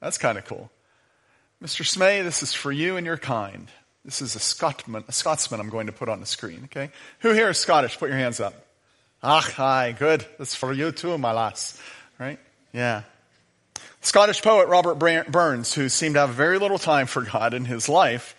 That's 0.00 0.18
kind 0.18 0.36
of 0.36 0.44
cool. 0.44 0.70
Mr. 1.62 1.82
Smay, 1.82 2.22
this 2.22 2.42
is 2.42 2.52
for 2.52 2.70
you 2.70 2.98
and 2.98 3.06
your 3.06 3.16
kind. 3.16 3.68
This 4.04 4.20
is 4.20 4.36
a 4.36 4.38
Scotsman, 4.38 5.04
a 5.08 5.12
Scotsman 5.12 5.60
I'm 5.60 5.70
going 5.70 5.86
to 5.86 5.92
put 5.92 6.10
on 6.10 6.20
the 6.20 6.26
screen, 6.26 6.64
okay? 6.64 6.90
Who 7.20 7.32
here 7.32 7.48
is 7.48 7.56
Scottish? 7.56 7.98
Put 7.98 8.10
your 8.10 8.18
hands 8.18 8.38
up. 8.38 8.54
Ah, 9.22 9.40
hi, 9.40 9.92
good. 9.98 10.26
That's 10.36 10.54
for 10.54 10.74
you 10.74 10.92
too, 10.92 11.16
my 11.16 11.32
lass. 11.32 11.80
Right? 12.18 12.38
Yeah. 12.74 13.04
Scottish 14.02 14.42
poet 14.42 14.68
Robert 14.68 14.96
Burns, 14.96 15.72
who 15.72 15.88
seemed 15.88 16.16
to 16.16 16.20
have 16.20 16.30
very 16.30 16.58
little 16.58 16.78
time 16.78 17.06
for 17.06 17.22
God 17.22 17.54
in 17.54 17.64
his 17.64 17.88
life, 17.88 18.36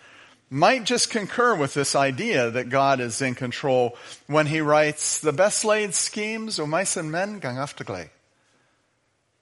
might 0.50 0.84
just 0.84 1.10
concur 1.10 1.54
with 1.56 1.74
this 1.74 1.94
idea 1.94 2.50
that 2.50 2.68
God 2.68 3.00
is 3.00 3.20
in 3.20 3.34
control 3.34 3.96
when 4.26 4.46
he 4.46 4.60
writes, 4.60 5.20
The 5.20 5.32
best 5.32 5.64
laid 5.64 5.94
schemes 5.94 6.58
o' 6.58 6.66
mice 6.66 6.96
and 6.96 7.10
men 7.10 7.38
gang 7.38 7.56
gley. 7.56 8.10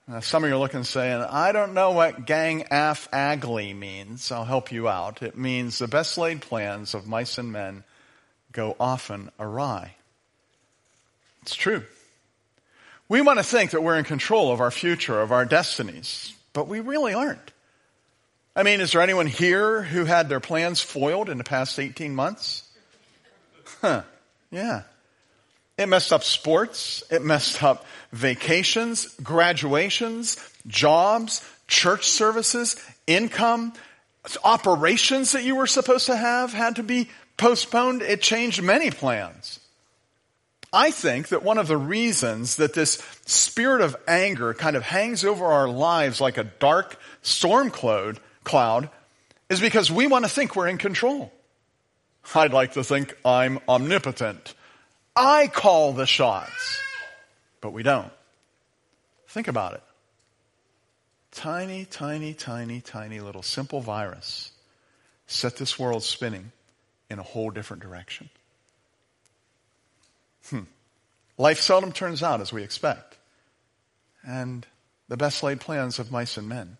Now, 0.06 0.20
some 0.20 0.44
of 0.44 0.50
you 0.50 0.56
are 0.56 0.58
looking 0.58 0.78
and 0.78 0.86
saying, 0.86 1.22
I 1.22 1.52
don't 1.52 1.72
know 1.72 1.92
what 1.92 2.26
gang 2.26 2.66
af 2.70 3.08
agly 3.10 3.74
means. 3.74 4.30
I'll 4.30 4.44
help 4.44 4.70
you 4.70 4.86
out. 4.86 5.22
It 5.22 5.36
means 5.38 5.78
the 5.78 5.88
best 5.88 6.18
laid 6.18 6.42
plans 6.42 6.94
of 6.94 7.06
mice 7.06 7.38
and 7.38 7.50
men 7.50 7.84
go 8.52 8.76
often 8.78 9.30
awry. 9.40 9.96
It's 11.42 11.54
true. 11.54 11.84
We 13.08 13.22
want 13.22 13.38
to 13.38 13.44
think 13.44 13.70
that 13.70 13.82
we're 13.82 13.98
in 13.98 14.04
control 14.04 14.52
of 14.52 14.60
our 14.60 14.70
future, 14.70 15.20
of 15.20 15.32
our 15.32 15.44
destinies, 15.44 16.34
but 16.52 16.68
we 16.68 16.80
really 16.80 17.14
aren't. 17.14 17.52
I 18.56 18.62
mean, 18.62 18.80
is 18.80 18.92
there 18.92 19.00
anyone 19.02 19.26
here 19.26 19.82
who 19.82 20.04
had 20.04 20.28
their 20.28 20.40
plans 20.40 20.80
foiled 20.80 21.28
in 21.28 21.38
the 21.38 21.44
past 21.44 21.78
18 21.78 22.14
months? 22.14 22.68
Huh. 23.80 24.02
Yeah. 24.50 24.82
It 25.76 25.88
messed 25.88 26.12
up 26.12 26.22
sports. 26.22 27.02
It 27.10 27.22
messed 27.22 27.62
up 27.62 27.84
vacations, 28.12 29.06
graduations, 29.22 30.36
jobs, 30.68 31.44
church 31.66 32.08
services, 32.08 32.76
income, 33.06 33.72
operations 34.44 35.32
that 35.32 35.42
you 35.42 35.56
were 35.56 35.66
supposed 35.66 36.06
to 36.06 36.16
have 36.16 36.52
had 36.52 36.76
to 36.76 36.82
be 36.82 37.08
postponed. 37.36 38.02
It 38.02 38.22
changed 38.22 38.62
many 38.62 38.90
plans. 38.90 39.58
I 40.72 40.90
think 40.90 41.28
that 41.28 41.42
one 41.42 41.58
of 41.58 41.68
the 41.68 41.76
reasons 41.76 42.56
that 42.56 42.74
this 42.74 43.02
spirit 43.26 43.80
of 43.80 43.96
anger 44.08 44.54
kind 44.54 44.76
of 44.76 44.82
hangs 44.82 45.24
over 45.24 45.44
our 45.44 45.68
lives 45.68 46.20
like 46.20 46.36
a 46.36 46.44
dark 46.44 46.98
storm 47.22 47.70
cloud 47.70 48.18
cloud 48.44 48.90
is 49.48 49.60
because 49.60 49.90
we 49.90 50.06
want 50.06 50.24
to 50.24 50.30
think 50.30 50.54
we're 50.54 50.68
in 50.68 50.78
control. 50.78 51.32
I'd 52.34 52.52
like 52.52 52.72
to 52.74 52.84
think 52.84 53.16
I'm 53.24 53.58
omnipotent. 53.68 54.54
I 55.14 55.48
call 55.48 55.92
the 55.92 56.06
shots. 56.06 56.80
But 57.60 57.72
we 57.72 57.82
don't. 57.82 58.12
Think 59.28 59.48
about 59.48 59.74
it. 59.74 59.82
Tiny, 61.32 61.84
tiny, 61.84 62.34
tiny, 62.34 62.80
tiny 62.80 63.20
little 63.20 63.42
simple 63.42 63.80
virus 63.80 64.52
set 65.26 65.56
this 65.56 65.78
world 65.78 66.02
spinning 66.02 66.52
in 67.10 67.18
a 67.18 67.22
whole 67.22 67.50
different 67.50 67.82
direction. 67.82 68.28
Hmm. 70.48 70.60
Life 71.36 71.60
seldom 71.60 71.92
turns 71.92 72.22
out 72.22 72.40
as 72.40 72.52
we 72.52 72.62
expect. 72.62 73.16
And 74.26 74.66
the 75.08 75.16
best 75.16 75.42
laid 75.42 75.60
plans 75.60 75.98
of 75.98 76.12
mice 76.12 76.36
and 76.36 76.48
men 76.48 76.76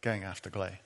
gang 0.00 0.24
after 0.24 0.50
gley. 0.50 0.80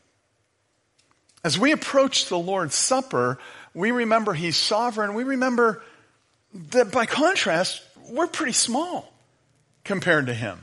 As 1.45 1.59
we 1.59 1.73
approach 1.73 2.27
the 2.27 2.39
Lord's 2.39 2.75
Supper, 2.75 3.39
we 3.75 3.91
remember 3.91 4.33
He's 4.33 4.57
sovereign. 4.57 5.15
We 5.15 5.25
remember 5.25 5.83
that 6.71 6.93
by 6.93 7.07
contrast, 7.07 7.83
we're 8.11 8.27
pretty 8.27 8.53
small 8.53 9.13
compared 9.85 10.27
to 10.27 10.35
Him. 10.35 10.59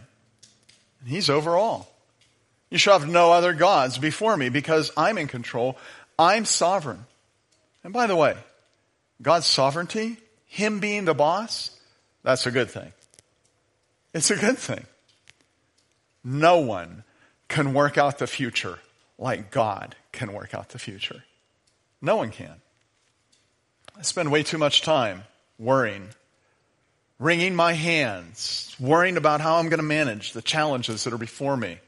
He's 1.06 1.30
over 1.30 1.56
all. 1.56 1.90
You 2.70 2.78
shall 2.78 3.00
have 3.00 3.10
no 3.10 3.32
other 3.32 3.54
gods 3.54 3.98
before 3.98 4.38
me 4.38 4.50
because 4.50 4.92
I'm 4.96 5.18
in 5.18 5.28
control. 5.28 5.78
I'm 6.18 6.46
sovereign. 6.46 7.06
And 7.84 7.94
by 7.94 8.08
the 8.08 8.16
way, 8.16 8.36
God's 9.22 9.48
sovereignty, 9.48 10.18
Him 10.46 10.80
being 10.80 11.06
the 11.06 11.14
boss, 11.14 11.72
that's 12.24 12.46
a 12.46 12.52
good 12.52 12.70
thing. 12.70 12.92
It's 14.14 14.32
a 14.32 14.36
good 14.36 14.58
thing. 14.58 14.86
No 16.24 16.60
one 16.60 17.04
can 17.50 17.74
work 17.74 17.98
out 17.98 18.20
the 18.20 18.28
future 18.28 18.80
like 19.18 19.52
God 19.52 19.96
can 20.12 20.32
work 20.34 20.56
out 20.56 20.70
the 20.70 20.80
future. 20.80 21.24
No 22.02 22.16
one 22.16 22.32
can. 22.32 22.56
I 23.98 24.04
spend 24.04 24.32
way 24.32 24.44
too 24.44 24.58
much 24.58 24.82
time 24.82 25.24
worrying, 25.58 26.08
wringing 27.20 27.54
my 27.54 27.74
hands, 27.74 28.74
worrying 28.80 29.18
about 29.18 29.42
how 29.42 29.58
I'm 29.58 29.68
going 29.68 29.80
to 29.80 29.84
manage 29.84 30.32
the 30.32 30.42
challenges 30.42 31.04
that 31.04 31.14
are 31.14 31.18
before 31.18 31.58
me. 31.58 31.80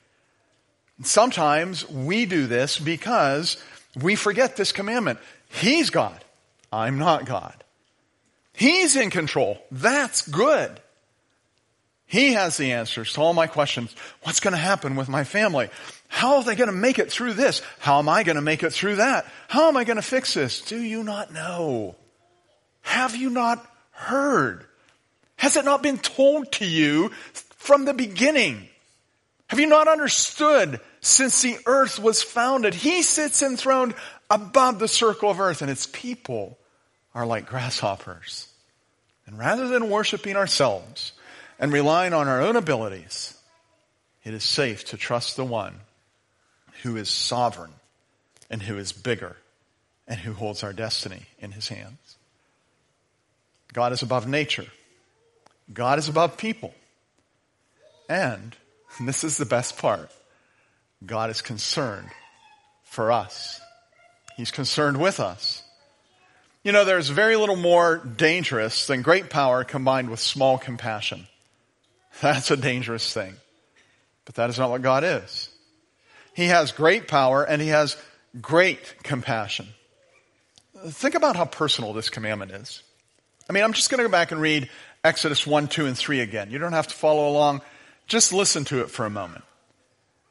And 0.98 1.08
sometimes 1.08 1.90
we 1.90 2.26
do 2.26 2.48
this 2.48 2.78
because 2.78 3.64
we 4.00 4.16
forget 4.16 4.58
this 4.58 4.74
commandment. 4.74 5.20
He's 5.48 5.90
God. 5.90 6.22
I'm 6.72 7.00
not 7.00 7.26
God. 7.26 7.64
He's 8.54 8.96
in 8.96 9.10
control. 9.10 9.64
That's 9.72 10.28
good. 10.28 10.80
He 12.12 12.34
has 12.34 12.58
the 12.58 12.74
answers 12.74 13.14
to 13.14 13.22
all 13.22 13.34
my 13.34 13.48
questions. 13.48 13.96
What's 14.24 14.42
going 14.42 14.52
to 14.52 14.58
happen 14.58 14.98
with 14.98 15.08
my 15.08 15.24
family? 15.24 15.70
How 16.10 16.36
are 16.36 16.44
they 16.44 16.56
going 16.56 16.70
to 16.70 16.76
make 16.76 17.00
it 17.00 17.10
through 17.10 17.36
this? 17.36 17.62
How 17.80 18.00
am 18.00 18.10
I 18.10 18.24
going 18.24 18.36
to 18.36 18.42
make 18.42 18.64
it 18.64 18.74
through 18.74 18.98
that? 18.98 19.26
How 19.48 19.70
am 19.70 19.78
I 19.78 19.86
going 19.86 19.96
to 19.96 20.02
fix 20.02 20.34
this? 20.34 20.60
Do 20.60 20.78
you 20.78 21.06
not 21.06 21.32
know? 21.32 21.96
Have 22.82 23.16
you 23.16 23.30
not 23.30 23.66
heard? 23.92 24.66
Has 25.38 25.56
it 25.56 25.64
not 25.64 25.82
been 25.82 26.00
told 26.00 26.52
to 26.54 26.66
you 26.66 27.12
from 27.32 27.86
the 27.86 27.94
beginning? 27.94 28.68
Have 29.48 29.62
you 29.62 29.68
not 29.68 29.88
understood 29.88 30.82
since 31.00 31.42
the 31.42 31.60
earth 31.66 31.98
was 31.98 32.22
founded? 32.22 32.74
He 32.74 33.04
sits 33.04 33.42
enthroned 33.42 33.96
above 34.30 34.80
the 34.80 34.90
circle 34.90 35.30
of 35.30 35.40
earth 35.40 35.62
and 35.62 35.72
its 35.72 35.88
people 35.88 36.58
are 37.16 37.26
like 37.26 37.48
grasshoppers. 37.48 38.50
And 39.28 39.40
rather 39.40 39.70
than 39.70 39.90
worshiping 39.90 40.36
ourselves, 40.36 41.14
and 41.62 41.72
relying 41.72 42.12
on 42.12 42.28
our 42.28 42.42
own 42.42 42.56
abilities, 42.56 43.38
it 44.24 44.34
is 44.34 44.44
safe 44.44 44.84
to 44.86 44.98
trust 44.98 45.38
the 45.38 45.46
one 45.46 45.76
who 46.82 46.98
is 46.98 47.08
sovereign 47.08 47.72
and 48.50 48.64
who 48.64 48.80
is 48.80 48.92
bigger 48.92 49.38
and 50.08 50.20
who 50.20 50.34
holds 50.34 50.64
our 50.64 50.74
destiny 50.74 51.22
in 51.40 51.52
his 51.52 51.68
hands. 51.70 52.18
God 53.74 53.94
is 53.94 54.02
above 54.02 54.28
nature. 54.28 54.66
God 55.72 56.00
is 56.00 56.10
above 56.10 56.36
people. 56.36 56.74
And, 58.10 58.56
and 58.98 59.08
this 59.08 59.24
is 59.24 59.38
the 59.38 59.46
best 59.46 59.78
part, 59.78 60.12
God 61.06 61.30
is 61.30 61.42
concerned 61.42 62.10
for 62.84 63.12
us. 63.12 63.62
He's 64.36 64.52
concerned 64.52 65.00
with 65.00 65.20
us. 65.20 65.62
You 66.64 66.72
know, 66.72 66.86
there's 66.86 67.10
very 67.10 67.36
little 67.36 67.56
more 67.56 67.98
dangerous 67.98 68.88
than 68.88 69.04
great 69.04 69.30
power 69.30 69.64
combined 69.64 70.10
with 70.10 70.20
small 70.20 70.58
compassion. 70.58 71.28
That's 72.22 72.52
a 72.52 72.58
dangerous 72.58 73.14
thing. 73.14 73.36
But 74.26 74.36
that 74.36 74.50
is 74.50 74.60
not 74.60 74.70
what 74.70 74.82
God 74.82 75.04
is. 75.04 75.50
He 76.34 76.48
has 76.48 76.72
great 76.72 77.08
power 77.08 77.44
and 77.44 77.62
he 77.62 77.70
has 77.70 77.98
great 78.40 78.96
compassion. 79.04 79.68
Think 80.88 81.16
about 81.16 81.36
how 81.36 81.46
personal 81.46 81.94
this 81.94 82.10
commandment 82.10 82.52
is. 82.52 82.84
I 83.50 83.54
mean, 83.54 83.64
I'm 83.64 83.74
just 83.74 83.90
going 83.90 84.00
to 84.00 84.08
go 84.08 84.12
back 84.12 84.32
and 84.32 84.42
read 84.42 84.70
Exodus 85.04 85.46
1, 85.46 85.68
2, 85.68 85.86
and 85.88 85.98
3 85.98 86.22
again. 86.22 86.52
You 86.52 86.60
don't 86.60 86.74
have 86.74 86.88
to 86.88 86.96
follow 86.96 87.30
along. 87.30 87.62
Just 88.08 88.34
listen 88.34 88.66
to 88.66 88.82
it 88.82 88.90
for 88.90 89.06
a 89.06 89.10
moment. 89.10 89.44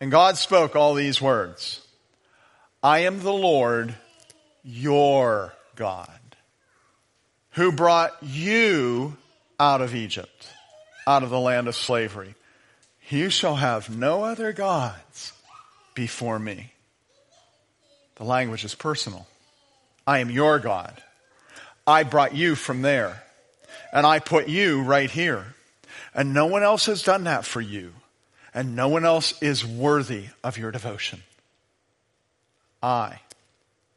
And 0.00 0.10
God 0.10 0.38
spoke 0.38 0.74
all 0.74 0.94
these 0.94 1.20
words 1.20 1.86
I 2.82 3.00
am 3.00 3.20
the 3.20 3.32
Lord, 3.32 3.94
your 4.64 5.52
God, 5.76 6.36
who 7.50 7.72
brought 7.72 8.16
you 8.22 9.16
out 9.58 9.82
of 9.82 9.94
Egypt, 9.94 10.48
out 11.06 11.22
of 11.22 11.30
the 11.30 11.40
land 11.40 11.68
of 11.68 11.74
slavery. 11.74 12.34
You 13.08 13.30
shall 13.30 13.56
have 13.56 13.94
no 13.94 14.24
other 14.24 14.52
gods 14.52 15.32
before 15.94 16.38
me. 16.38 16.72
The 18.16 18.24
language 18.24 18.64
is 18.64 18.74
personal. 18.74 19.26
I 20.06 20.18
am 20.18 20.30
your 20.30 20.58
God. 20.58 21.02
I 21.86 22.02
brought 22.02 22.34
you 22.34 22.54
from 22.54 22.82
there, 22.82 23.22
and 23.92 24.06
I 24.06 24.18
put 24.18 24.48
you 24.48 24.82
right 24.82 25.10
here. 25.10 25.54
And 26.14 26.34
no 26.34 26.46
one 26.46 26.62
else 26.62 26.86
has 26.86 27.02
done 27.02 27.24
that 27.24 27.44
for 27.44 27.60
you, 27.60 27.92
and 28.52 28.76
no 28.76 28.88
one 28.88 29.04
else 29.04 29.40
is 29.42 29.64
worthy 29.64 30.26
of 30.44 30.58
your 30.58 30.70
devotion. 30.70 31.22
I 32.82 33.20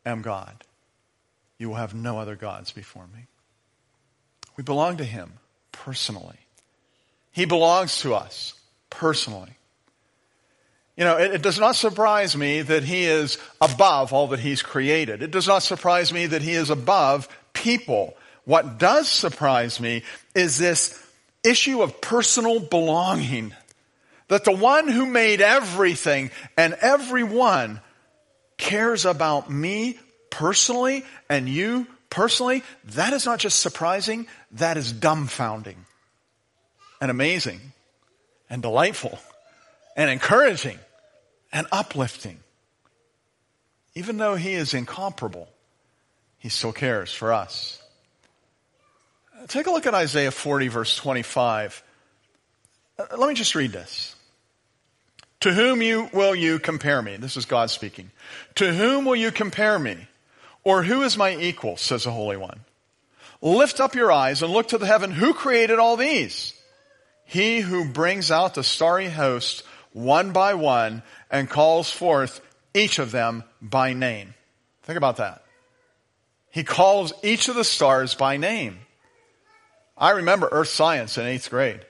am 0.06 0.22
God. 0.22 0.64
You 1.58 1.70
will 1.70 1.76
have 1.76 1.94
no 1.94 2.20
other 2.20 2.36
gods 2.36 2.72
before 2.72 3.06
me. 3.16 3.28
We 4.58 4.64
belong 4.64 4.98
to 4.98 5.06
Him 5.06 5.34
personally. 5.72 6.38
He 7.34 7.46
belongs 7.46 8.00
to 8.02 8.14
us 8.14 8.54
personally. 8.90 9.50
You 10.96 11.04
know, 11.04 11.18
it, 11.18 11.34
it, 11.36 11.42
does 11.42 11.60
not 11.60 11.76
surprise 11.76 12.38
me 12.38 12.62
that 12.62 12.84
he 12.84 13.06
is 13.06 13.40
above 13.60 14.14
all 14.14 14.28
that 14.28 14.40
he's 14.40 14.62
created. 14.62 15.24
It 15.24 15.32
does 15.32 15.48
not 15.48 15.64
surprise 15.64 16.14
me 16.14 16.28
that 16.28 16.44
he 16.44 16.52
is 16.52 16.70
above 16.70 17.28
people. 17.52 18.16
What 18.46 18.78
does 18.78 19.10
surprise 19.10 19.80
me 19.80 20.04
is 20.36 20.60
this 20.60 21.04
issue 21.44 21.82
of 21.82 22.00
personal 22.00 22.60
belonging. 22.60 23.56
That 24.28 24.46
the 24.46 24.52
one 24.52 24.88
who 24.88 25.08
made 25.08 25.42
everything 25.42 26.30
and 26.56 26.76
everyone 26.76 27.82
cares 28.58 29.06
about 29.06 29.50
me 29.50 29.98
personally 30.30 31.04
and 31.28 31.50
you 31.50 31.88
personally. 32.12 32.62
That 32.90 33.14
is 33.14 33.26
not 33.26 33.40
just 33.40 33.60
surprising, 33.60 34.28
that 34.52 34.78
is 34.78 34.94
dumbfounding 34.94 35.78
and 37.04 37.12
amazing 37.12 37.60
and 38.50 38.62
delightful 38.62 39.20
and 39.98 40.10
encouraging 40.10 40.80
and 41.52 41.68
uplifting. 41.70 42.40
Even 43.94 44.16
though 44.16 44.36
he 44.36 44.54
is 44.54 44.74
incomparable, 44.74 45.50
he 46.38 46.48
still 46.48 46.72
cares 46.72 47.12
for 47.12 47.34
us. 47.34 47.84
Take 49.50 49.68
a 49.68 49.72
look 49.72 49.86
at 49.86 49.94
Isaiah 49.94 50.32
40, 50.32 50.70
verse 50.70 50.96
25. 50.96 51.84
Uh, 52.98 53.06
let 53.18 53.28
me 53.28 53.36
just 53.36 53.54
read 53.54 53.74
this. 53.74 54.16
To 55.42 55.52
whom 55.52 55.82
you, 55.82 56.10
will 56.14 56.34
you 56.34 56.58
compare 56.58 57.02
me? 57.02 57.18
This 57.18 57.36
is 57.36 57.44
God 57.44 57.70
speaking. 57.70 58.12
To 58.56 58.74
whom 58.74 59.04
will 59.04 59.18
you 59.18 59.32
compare 59.32 59.78
me? 59.78 59.98
Or 60.64 60.84
who 60.84 61.02
is 61.02 61.18
my 61.18 61.36
equal, 61.36 61.76
says 61.76 62.06
the 62.06 62.12
Holy 62.12 62.38
One? 62.38 62.62
Lift 63.42 63.82
up 63.82 63.94
your 63.94 64.10
eyes 64.10 64.42
and 64.42 64.54
look 64.54 64.70
to 64.70 64.78
the 64.78 64.88
heaven. 64.88 65.12
Who 65.12 65.34
created 65.34 65.80
all 65.80 65.98
these? 65.98 66.58
He 67.26 67.60
who 67.62 67.86
brings 67.86 68.32
out 68.32 68.54
the 68.54 68.64
starry 68.64 69.10
host 69.10 69.64
one 69.94 70.32
by 70.32 70.54
one 70.56 71.04
and 71.32 71.50
calls 71.50 71.90
forth 71.90 72.42
each 72.74 73.00
of 73.00 73.12
them 73.12 73.44
by 73.62 73.94
name. 73.94 74.34
Think 74.84 74.98
about 74.98 75.18
that. 75.18 75.44
He 76.52 76.64
calls 76.64 77.14
each 77.24 77.48
of 77.48 77.56
the 77.56 77.64
stars 77.64 78.16
by 78.16 78.38
name. 78.38 78.80
I 79.98 80.12
remember 80.12 80.50
earth 80.52 80.70
science 80.70 81.18
in 81.18 81.26
eighth 81.26 81.50
grade. 81.50 81.82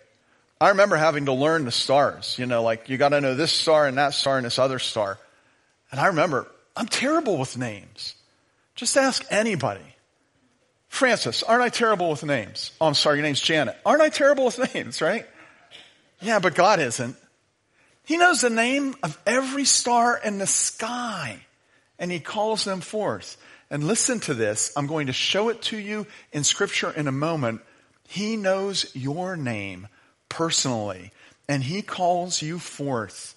I 0.61 0.69
remember 0.69 0.95
having 0.95 1.25
to 1.25 1.33
learn 1.33 1.65
the 1.65 1.71
stars. 1.71 2.37
You 2.37 2.45
know, 2.45 2.63
like 2.63 2.87
you 2.87 2.97
got 2.97 3.09
to 3.09 3.21
know 3.21 3.35
this 3.35 3.51
star 3.51 3.87
and 3.87 3.97
that 3.97 4.13
star 4.13 4.37
and 4.37 4.45
this 4.45 4.59
other 4.59 4.79
star. 4.79 5.19
And 5.91 5.99
I 5.99 6.07
remember 6.07 6.47
I'm 6.75 6.87
terrible 6.87 7.37
with 7.37 7.57
names. 7.57 8.15
Just 8.75 8.97
ask 8.97 9.23
anybody. 9.29 9.81
Francis, 10.87 11.43
aren't 11.43 11.63
I 11.63 11.69
terrible 11.69 12.09
with 12.09 12.23
names? 12.23 12.71
Oh, 12.79 12.87
I'm 12.87 12.93
sorry, 12.93 13.17
your 13.17 13.23
name's 13.23 13.41
Janet. 13.41 13.75
Aren't 13.85 14.01
I 14.01 14.09
terrible 14.09 14.45
with 14.45 14.73
names, 14.73 15.01
right? 15.01 15.25
Yeah, 16.23 16.39
but 16.39 16.55
God 16.55 16.79
isn't. 16.79 17.17
He 18.05 18.17
knows 18.17 18.41
the 18.41 18.49
name 18.49 18.95
of 19.03 19.17
every 19.25 19.65
star 19.65 20.17
in 20.17 20.37
the 20.37 20.47
sky, 20.47 21.39
and 21.99 22.11
he 22.11 22.19
calls 22.19 22.63
them 22.63 22.81
forth. 22.81 23.37
And 23.69 23.85
listen 23.85 24.19
to 24.21 24.33
this. 24.33 24.71
I'm 24.77 24.87
going 24.87 25.07
to 25.07 25.13
show 25.13 25.49
it 25.49 25.61
to 25.63 25.77
you 25.77 26.05
in 26.31 26.43
scripture 26.43 26.91
in 26.91 27.07
a 27.07 27.11
moment. 27.11 27.61
He 28.07 28.37
knows 28.37 28.93
your 28.95 29.35
name 29.35 29.87
personally, 30.29 31.11
and 31.47 31.63
he 31.63 31.81
calls 31.81 32.41
you 32.41 32.59
forth. 32.59 33.35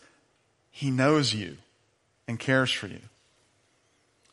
He 0.71 0.91
knows 0.91 1.33
you 1.33 1.57
and 2.29 2.39
cares 2.39 2.71
for 2.71 2.87
you. 2.87 3.01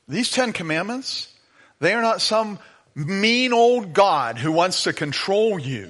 These 0.07 0.31
Ten 0.31 0.51
Commandments, 0.51 1.33
they 1.79 1.93
are 1.93 2.01
not 2.01 2.21
some 2.21 2.59
mean 2.95 3.53
old 3.53 3.93
God 3.93 4.37
who 4.37 4.51
wants 4.51 4.83
to 4.83 4.93
control 4.93 5.57
you. 5.57 5.89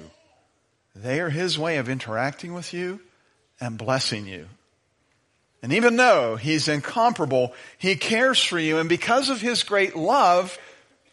They 0.94 1.20
are 1.20 1.30
his 1.30 1.58
way 1.58 1.78
of 1.78 1.88
interacting 1.88 2.54
with 2.54 2.72
you 2.72 3.00
and 3.60 3.76
blessing 3.76 4.26
you. 4.26 4.46
And 5.62 5.72
even 5.72 5.96
though 5.96 6.36
he's 6.36 6.68
incomparable, 6.68 7.54
he 7.78 7.96
cares 7.96 8.42
for 8.42 8.58
you. 8.58 8.78
And 8.78 8.88
because 8.88 9.30
of 9.30 9.40
his 9.40 9.62
great 9.62 9.96
love, 9.96 10.58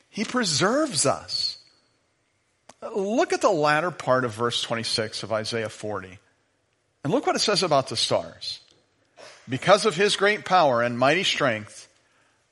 he 0.10 0.26
preserves 0.26 1.06
us. 1.06 1.58
Look 2.96 3.32
at 3.32 3.42
the 3.42 3.50
latter 3.50 3.92
part 3.92 4.26
of 4.26 4.34
verse 4.34 4.62
26 4.62 5.24
of 5.24 5.32
Isaiah 5.32 5.70
40. 5.70 6.20
And 7.04 7.14
look 7.14 7.26
what 7.26 7.36
it 7.36 7.40
says 7.40 7.64
about 7.64 7.88
the 7.88 7.96
stars. 7.96 8.60
Because 9.48 9.86
of 9.86 9.96
his 9.96 10.16
great 10.16 10.46
power 10.46 10.82
and 10.82 11.00
mighty 11.00 11.24
strength, 11.24 11.88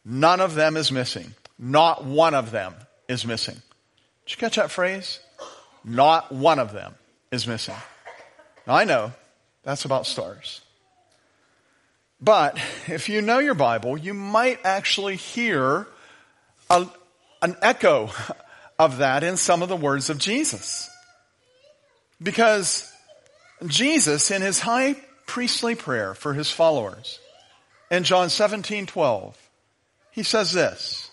none 0.05 0.39
of 0.39 0.55
them 0.55 0.77
is 0.77 0.91
missing. 0.91 1.33
Not 1.59 2.05
one 2.05 2.33
of 2.33 2.51
them 2.51 2.73
is 3.07 3.25
missing. 3.25 3.55
Did 4.25 4.31
you 4.31 4.37
catch 4.37 4.55
that 4.55 4.71
phrase? 4.71 5.19
Not 5.83 6.31
one 6.31 6.59
of 6.59 6.71
them 6.71 6.95
is 7.31 7.47
missing. 7.47 7.75
Now 8.65 8.75
I 8.75 8.83
know 8.83 9.13
that's 9.63 9.85
about 9.85 10.05
stars. 10.05 10.61
But 12.21 12.57
if 12.87 13.09
you 13.09 13.21
know 13.21 13.39
your 13.39 13.53
Bible, 13.53 13.97
you 13.97 14.13
might 14.13 14.59
actually 14.65 15.15
hear 15.15 15.87
a, 16.69 16.87
an 17.41 17.55
echo 17.61 18.09
of 18.77 18.97
that 18.97 19.23
in 19.23 19.37
some 19.37 19.61
of 19.61 19.69
the 19.69 19.75
words 19.75 20.09
of 20.09 20.17
Jesus. 20.17 20.89
Because 22.21 22.91
Jesus, 23.65 24.31
in 24.31 24.41
his 24.41 24.59
high 24.59 24.95
priestly 25.25 25.75
prayer 25.75 26.13
for 26.13 26.33
his 26.33 26.51
followers, 26.51 27.19
in 27.89 28.03
John 28.03 28.29
17, 28.29 28.85
12, 28.85 29.49
he 30.11 30.23
says 30.23 30.51
this, 30.51 31.09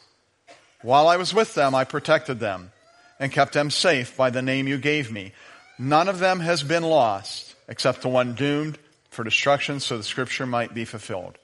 While 0.82 1.08
I 1.08 1.16
was 1.16 1.32
with 1.32 1.54
them, 1.54 1.74
I 1.74 1.84
protected 1.84 2.40
them 2.40 2.72
and 3.18 3.32
kept 3.32 3.52
them 3.52 3.70
safe 3.70 4.16
by 4.16 4.30
the 4.30 4.42
name 4.42 4.68
you 4.68 4.78
gave 4.78 5.10
me. 5.10 5.32
None 5.78 6.08
of 6.08 6.18
them 6.18 6.40
has 6.40 6.62
been 6.62 6.82
lost 6.82 7.54
except 7.68 8.02
the 8.02 8.08
one 8.08 8.34
doomed 8.34 8.78
for 9.10 9.24
destruction 9.24 9.80
so 9.80 9.96
the 9.96 10.02
scripture 10.02 10.46
might 10.46 10.74
be 10.74 10.84
fulfilled. 10.84 11.36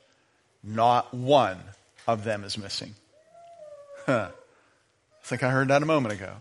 Not 0.63 1.13
one 1.13 1.59
of 2.07 2.25
them 2.25 2.45
is 2.45 2.57
missing. 2.57 2.95
Huh. 4.07 4.29
I 4.31 5.27
think 5.27 5.43
I 5.43 5.51
heard 5.51 5.69
that 5.69 5.83
a 5.83 5.87
moment 5.87 6.15
ago. 6.15 6.33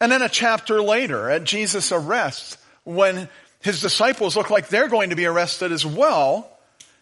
And 0.00 0.12
then 0.12 0.22
a 0.22 0.28
chapter 0.28 0.82
later, 0.82 1.30
at 1.30 1.44
Jesus' 1.44 1.92
arrest, 1.92 2.58
when 2.84 3.28
his 3.60 3.80
disciples 3.80 4.36
look 4.36 4.50
like 4.50 4.68
they're 4.68 4.88
going 4.88 5.10
to 5.10 5.16
be 5.16 5.26
arrested 5.26 5.72
as 5.72 5.84
well, 5.84 6.50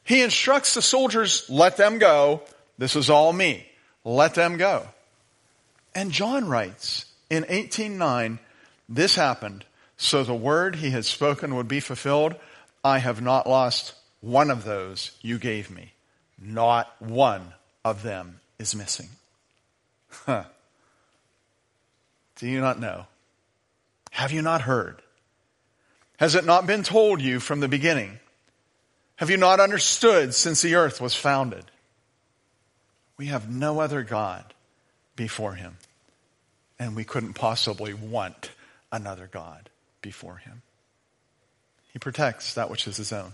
he 0.05 0.23
instructs 0.23 0.75
the 0.75 0.83
soldiers, 0.83 1.49
let 1.49 1.77
them 1.77 1.99
go. 1.99 2.42
This 2.79 2.97
is 2.97 3.11
all 3.11 3.33
me. 3.33 3.66
Let 4.05 4.35
them 4.35 4.57
go. 4.57 4.87
And 5.94 6.11
John 6.12 6.49
writes 6.49 7.07
in 7.31 7.44
18:9, 7.44 8.38
this 8.88 9.16
happened 9.16 9.64
so 9.96 10.24
the 10.24 10.35
word 10.35 10.76
he 10.76 10.90
had 10.90 11.04
spoken 11.04 11.54
would 11.54 11.68
be 11.68 11.80
fulfilled. 11.80 12.35
I 12.83 12.98
have 12.98 13.22
not 13.22 13.48
lost 13.48 13.94
one 14.20 14.50
of 14.50 14.64
those 14.64 15.12
you 15.22 15.38
gave 15.38 15.70
me. 15.70 15.92
Not 16.38 16.94
one 17.00 17.52
of 17.85 18.02
them 18.02 18.40
is 18.59 18.74
missing. 18.74 19.09
Huh. 20.26 20.44
Do 22.37 22.46
you 22.48 22.61
not 22.61 22.80
know? 22.80 23.07
Have 24.11 24.33
you 24.33 24.42
not 24.42 24.62
heard? 24.62 25.00
Has 26.18 26.35
it 26.35 26.44
not 26.44 26.66
been 26.66 26.83
told 26.83 27.20
you 27.20 27.40
from 27.40 27.61
the 27.61 27.68
beginning? 27.68 28.18
Have 29.16 29.30
you 29.30 29.37
not 29.37 29.61
understood 29.61 30.35
since 30.35 30.62
the 30.62 30.74
earth 30.74 31.00
was 31.00 31.14
founded? 31.14 31.64
We 33.16 33.26
have 33.26 33.48
no 33.48 33.80
other 33.80 34.02
God 34.02 34.54
before 35.16 35.54
him. 35.54 35.76
and 36.78 36.96
we 36.96 37.04
couldn't 37.04 37.35
possibly 37.35 37.94
want 37.94 38.50
another 38.90 39.28
God 39.30 39.70
before 40.04 40.36
him. 40.36 40.62
He 41.92 41.98
protects 41.98 42.54
that 42.54 42.70
which 42.70 42.86
is 42.86 42.98
his 42.98 43.12
own. 43.12 43.32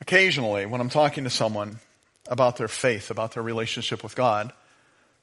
Occasionally, 0.00 0.64
when 0.64 0.80
I'm 0.80 0.88
talking 0.88 1.24
to 1.24 1.30
someone 1.30 1.80
about 2.28 2.56
their 2.56 2.68
faith, 2.68 3.10
about 3.10 3.32
their 3.32 3.42
relationship 3.42 4.02
with 4.02 4.14
God, 4.14 4.52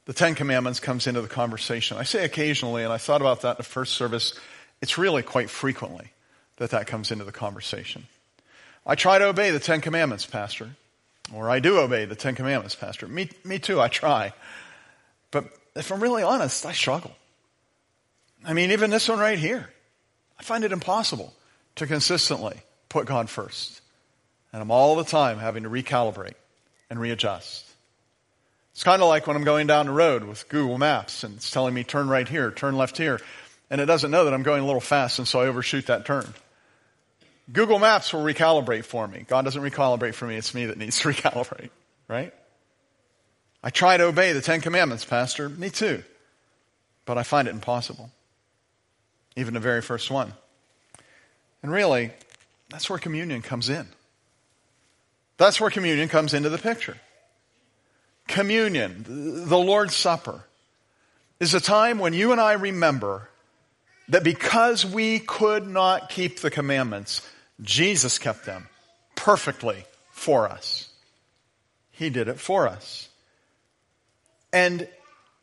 the 0.05 0.13
Ten 0.13 0.35
Commandments 0.35 0.79
comes 0.79 1.07
into 1.07 1.21
the 1.21 1.27
conversation. 1.27 1.97
I 1.97 2.03
say 2.03 2.25
occasionally, 2.25 2.83
and 2.83 2.91
I 2.91 2.97
thought 2.97 3.21
about 3.21 3.41
that 3.41 3.51
in 3.51 3.57
the 3.57 3.63
first 3.63 3.93
service. 3.93 4.33
It's 4.81 4.97
really 4.97 5.23
quite 5.23 5.49
frequently 5.49 6.11
that 6.57 6.71
that 6.71 6.87
comes 6.87 7.11
into 7.11 7.23
the 7.23 7.31
conversation. 7.31 8.05
I 8.85 8.95
try 8.95 9.17
to 9.17 9.27
obey 9.27 9.51
the 9.51 9.59
Ten 9.59 9.81
Commandments, 9.81 10.25
Pastor. 10.25 10.69
Or 11.33 11.49
I 11.49 11.59
do 11.59 11.79
obey 11.79 12.05
the 12.05 12.15
Ten 12.15 12.35
Commandments, 12.35 12.75
Pastor. 12.75 13.07
Me, 13.07 13.29
me 13.43 13.59
too, 13.59 13.81
I 13.81 13.87
try. 13.87 14.33
But 15.31 15.45
if 15.75 15.91
I'm 15.91 16.01
really 16.01 16.23
honest, 16.23 16.65
I 16.65 16.71
struggle. 16.71 17.11
I 18.45 18.53
mean, 18.53 18.71
even 18.71 18.89
this 18.89 19.09
one 19.09 19.19
right 19.19 19.37
here. 19.37 19.69
I 20.39 20.43
find 20.43 20.63
it 20.63 20.71
impossible 20.71 21.33
to 21.75 21.87
consistently 21.87 22.61
put 22.89 23.05
God 23.05 23.29
first. 23.29 23.81
And 24.53 24.61
I'm 24.61 24.71
all 24.71 24.95
the 24.95 25.03
time 25.03 25.39
having 25.39 25.63
to 25.63 25.69
recalibrate 25.69 26.35
and 26.89 26.99
readjust. 26.99 27.65
It's 28.71 28.83
kind 28.83 29.01
of 29.01 29.07
like 29.07 29.25
when 29.25 29.35
I'm 29.35 29.43
going 29.43 29.67
down 29.67 29.87
the 29.87 29.91
road 29.91 30.23
with 30.23 30.47
Google 30.49 30.77
Maps 30.77 31.23
and 31.23 31.35
it's 31.35 31.49
telling 31.49 31.73
me 31.73 31.83
turn 31.83 32.07
right 32.07 32.27
here, 32.27 32.51
turn 32.51 32.77
left 32.77 32.97
here, 32.97 33.19
and 33.69 33.81
it 33.81 33.85
doesn't 33.85 34.11
know 34.11 34.25
that 34.25 34.33
I'm 34.33 34.43
going 34.43 34.61
a 34.61 34.65
little 34.65 34.81
fast 34.81 35.17
and 35.19 35.27
so 35.27 35.41
I 35.41 35.47
overshoot 35.47 35.87
that 35.87 36.05
turn. 36.05 36.33
Google 37.51 37.79
Maps 37.79 38.13
will 38.13 38.21
recalibrate 38.21 38.85
for 38.85 39.07
me. 39.07 39.25
God 39.27 39.45
doesn't 39.45 39.61
recalibrate 39.61 40.13
for 40.13 40.27
me, 40.27 40.35
it's 40.35 40.53
me 40.53 40.67
that 40.67 40.77
needs 40.77 40.99
to 40.99 41.07
recalibrate, 41.13 41.69
right? 42.07 42.33
I 43.63 43.69
try 43.69 43.97
to 43.97 44.05
obey 44.05 44.33
the 44.33 44.41
Ten 44.41 44.61
Commandments, 44.61 45.05
Pastor. 45.05 45.49
Me 45.49 45.69
too. 45.69 46.03
But 47.05 47.17
I 47.17 47.23
find 47.23 47.47
it 47.47 47.51
impossible. 47.51 48.11
Even 49.37 49.53
the 49.53 49.61
very 49.61 49.81
first 49.81 50.11
one. 50.11 50.33
And 51.63 51.71
really, 51.71 52.11
that's 52.69 52.89
where 52.89 52.99
communion 52.99 53.41
comes 53.41 53.69
in. 53.69 53.87
That's 55.37 55.61
where 55.61 55.69
communion 55.69 56.09
comes 56.09 56.33
into 56.33 56.49
the 56.49 56.57
picture 56.57 56.97
communion, 58.27 59.05
the 59.47 59.57
Lord's 59.57 59.95
Supper, 59.95 60.43
is 61.39 61.53
a 61.53 61.61
time 61.61 61.99
when 61.99 62.13
you 62.13 62.31
and 62.31 62.41
I 62.41 62.53
remember 62.53 63.29
that 64.09 64.23
because 64.23 64.85
we 64.85 65.19
could 65.19 65.67
not 65.67 66.09
keep 66.09 66.39
the 66.39 66.51
commandments, 66.51 67.27
Jesus 67.61 68.19
kept 68.19 68.45
them 68.45 68.67
perfectly 69.15 69.85
for 70.11 70.47
us. 70.47 70.89
He 71.91 72.09
did 72.09 72.27
it 72.27 72.39
for 72.39 72.67
us. 72.67 73.09
And 74.53 74.87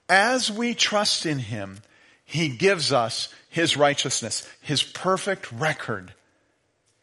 as 0.09 0.51
we 0.51 0.75
trust 0.75 1.27
in 1.27 1.39
Him, 1.39 1.79
He 2.25 2.49
gives 2.49 2.93
us 2.93 3.33
His 3.55 3.77
righteousness. 3.77 4.49
His 4.62 4.83
perfect 4.83 5.53
record 5.53 6.12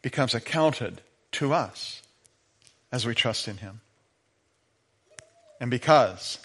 becomes 0.02 0.34
accounted 0.34 1.00
to 1.32 1.54
us 1.54 2.02
as 2.92 3.06
we 3.06 3.14
trust 3.14 3.48
in 3.48 3.56
Him 3.56 3.80
and 5.58 5.70
because 5.70 6.38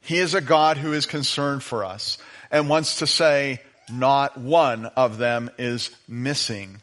He 0.00 0.16
is 0.16 0.32
a 0.32 0.40
God 0.40 0.78
who 0.78 0.94
is 0.94 1.04
concerned 1.04 1.62
for 1.62 1.84
us 1.84 2.16
and 2.50 2.70
wants 2.70 3.00
to 3.00 3.06
say, 3.06 3.60
not 3.92 4.38
one 4.38 4.86
of 4.86 5.18
them 5.18 5.50
is 5.58 5.90
missing. 6.08 6.80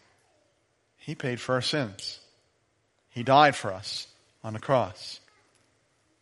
He 0.97 1.15
paid 1.15 1.41
for 1.41 1.55
our 1.55 1.61
sins. 1.63 2.19
He 3.09 3.23
died 3.23 3.55
for 3.55 3.73
us 3.73 4.05
on 4.43 4.53
the 4.53 4.59
cross. 4.59 5.19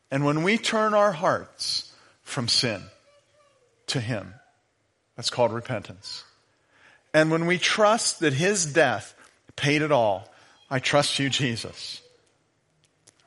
And 0.09 0.23
when 0.23 0.43
we 0.43 0.57
turn 0.57 0.93
our 0.93 1.11
hearts 1.11 1.91
from 2.23 2.47
sin 2.47 2.83
to 3.87 3.99
Him, 3.99 4.35
that's 5.15 5.29
called 5.29 5.51
repentance. 5.51 6.23
And 7.13 7.31
when 7.31 7.45
we 7.45 7.57
trust 7.57 8.19
that 8.21 8.33
His 8.33 8.65
death 8.65 9.13
paid 9.55 9.81
it 9.81 9.91
all, 9.91 10.29
I 10.69 10.79
trust 10.79 11.19
you, 11.19 11.29
Jesus, 11.29 12.01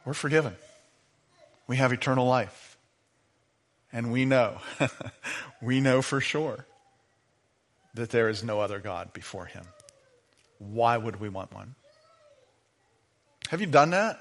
we're 0.04 0.14
forgiven 0.14 0.56
we 1.66 1.76
have 1.76 1.92
eternal 1.92 2.26
life. 2.26 2.76
And 3.92 4.10
we 4.10 4.24
know, 4.24 4.58
we 5.62 5.80
know 5.80 6.02
for 6.02 6.20
sure 6.20 6.66
that 7.94 8.10
there 8.10 8.28
is 8.28 8.42
no 8.42 8.60
other 8.60 8.80
God 8.80 9.12
before 9.12 9.46
him. 9.46 9.64
Why 10.58 10.96
would 10.96 11.20
we 11.20 11.28
want 11.28 11.52
one? 11.52 11.74
Have 13.50 13.60
you 13.60 13.66
done 13.66 13.90
that? 13.90 14.20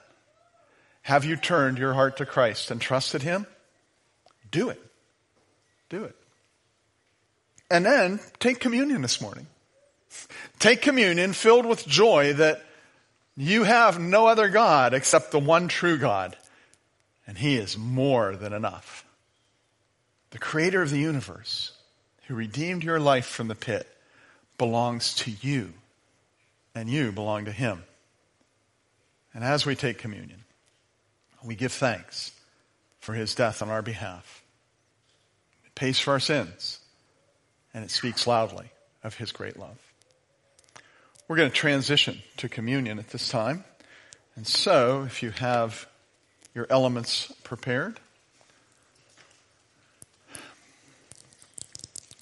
Have 1.02 1.26
you 1.26 1.36
turned 1.36 1.80
your 1.80 1.94
heart 1.94 2.18
to 2.18 2.26
Christ 2.26 2.70
and 2.70 2.80
trusted 2.80 3.24
him? 3.24 3.48
Do 4.52 4.70
it. 4.70 4.82
Do 5.90 6.04
it. 6.04 6.16
And 7.74 7.84
then 7.84 8.20
take 8.40 8.60
communion 8.60 9.02
this 9.02 9.20
morning. 9.20 9.48
Take 10.60 10.84
communion 10.84 11.34
filled 11.34 11.66
with 11.66 11.88
joy 11.88 12.34
that 12.34 12.64
you 13.36 13.64
have 13.64 14.00
no 14.00 14.28
other 14.28 14.48
God 14.48 14.94
except 14.94 15.32
the 15.32 15.40
one 15.40 15.68
true 15.68 15.98
God 15.98 16.38
and 17.26 17.36
He 17.36 17.56
is 17.56 17.76
more 17.76 18.36
than 18.36 18.54
enough. 18.54 19.04
The 20.30 20.38
creator 20.38 20.84
of 20.84 20.92
the 20.92 21.00
universe, 21.00 21.72
who 22.28 22.36
redeemed 22.36 22.84
your 22.84 23.00
life 23.00 23.26
from 23.26 23.48
the 23.48 23.56
pit, 23.56 23.88
belongs 24.60 25.16
to 25.16 25.32
you, 25.32 25.74
and 26.76 26.88
you 26.88 27.12
belong 27.12 27.46
to 27.46 27.52
Him. 27.52 27.84
And 29.34 29.44
as 29.44 29.66
we 29.66 29.76
take 29.76 29.98
communion, 29.98 30.44
we 31.44 31.56
give 31.56 31.72
thanks 31.72 32.34
for 33.00 33.14
His 33.14 33.34
death 33.34 33.64
on 33.64 33.70
our 33.70 33.82
behalf. 33.82 34.44
It 35.66 35.74
pays 35.74 35.98
for 35.98 36.12
our 36.12 36.20
sins, 36.20 36.78
and 37.74 37.84
it 37.84 37.92
speaks 37.92 38.28
loudly 38.28 38.70
of 39.04 39.16
His 39.16 39.32
great 39.32 39.58
love. 39.58 39.78
We're 41.28 41.38
going 41.38 41.50
to 41.50 41.56
transition 41.56 42.22
to 42.38 42.50
communion 42.50 43.00
at 43.00 43.10
this 43.10 43.30
time. 43.30 43.64
And 44.36 44.46
so, 44.46 45.04
if 45.04 45.24
you 45.24 45.32
have 45.32 45.88
your 46.54 46.68
elements 46.70 47.32
prepared. 47.44 48.00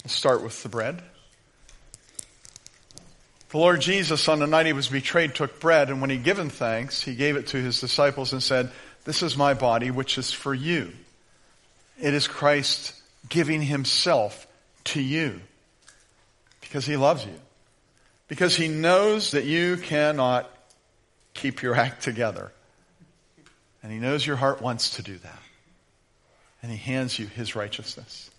Let's 0.02 0.14
start 0.14 0.42
with 0.42 0.62
the 0.62 0.68
bread. 0.68 1.02
The 3.50 3.58
Lord 3.58 3.82
Jesus, 3.82 4.28
on 4.28 4.38
the 4.38 4.46
night 4.46 4.64
he 4.64 4.72
was 4.72 4.88
betrayed, 4.88 5.34
took 5.34 5.60
bread, 5.60 5.90
and 5.90 6.00
when 6.00 6.08
he 6.08 6.16
given 6.16 6.48
thanks, 6.48 7.02
he 7.02 7.14
gave 7.14 7.36
it 7.36 7.48
to 7.48 7.58
his 7.58 7.80
disciples 7.80 8.32
and 8.32 8.42
said, 8.42 8.70
This 9.04 9.22
is 9.22 9.36
my 9.36 9.52
body, 9.52 9.90
which 9.90 10.16
is 10.16 10.32
for 10.32 10.54
you. 10.54 10.90
It 12.00 12.14
is 12.14 12.26
Christ 12.26 12.94
giving 13.28 13.60
himself 13.60 14.46
to 14.84 15.00
you 15.00 15.40
because 16.60 16.86
he 16.86 16.96
loves 16.96 17.24
you. 17.24 17.34
Because 18.28 18.56
he 18.56 18.68
knows 18.68 19.32
that 19.32 19.44
you 19.44 19.76
cannot 19.76 20.50
keep 21.34 21.62
your 21.62 21.74
act 21.74 22.02
together. 22.02 22.52
And 23.82 23.92
He 23.92 23.98
knows 23.98 24.26
your 24.26 24.36
heart 24.36 24.62
wants 24.62 24.96
to 24.96 25.02
do 25.02 25.18
that. 25.18 25.42
And 26.62 26.70
He 26.70 26.78
hands 26.78 27.18
you 27.18 27.26
His 27.26 27.56
righteousness. 27.56 28.30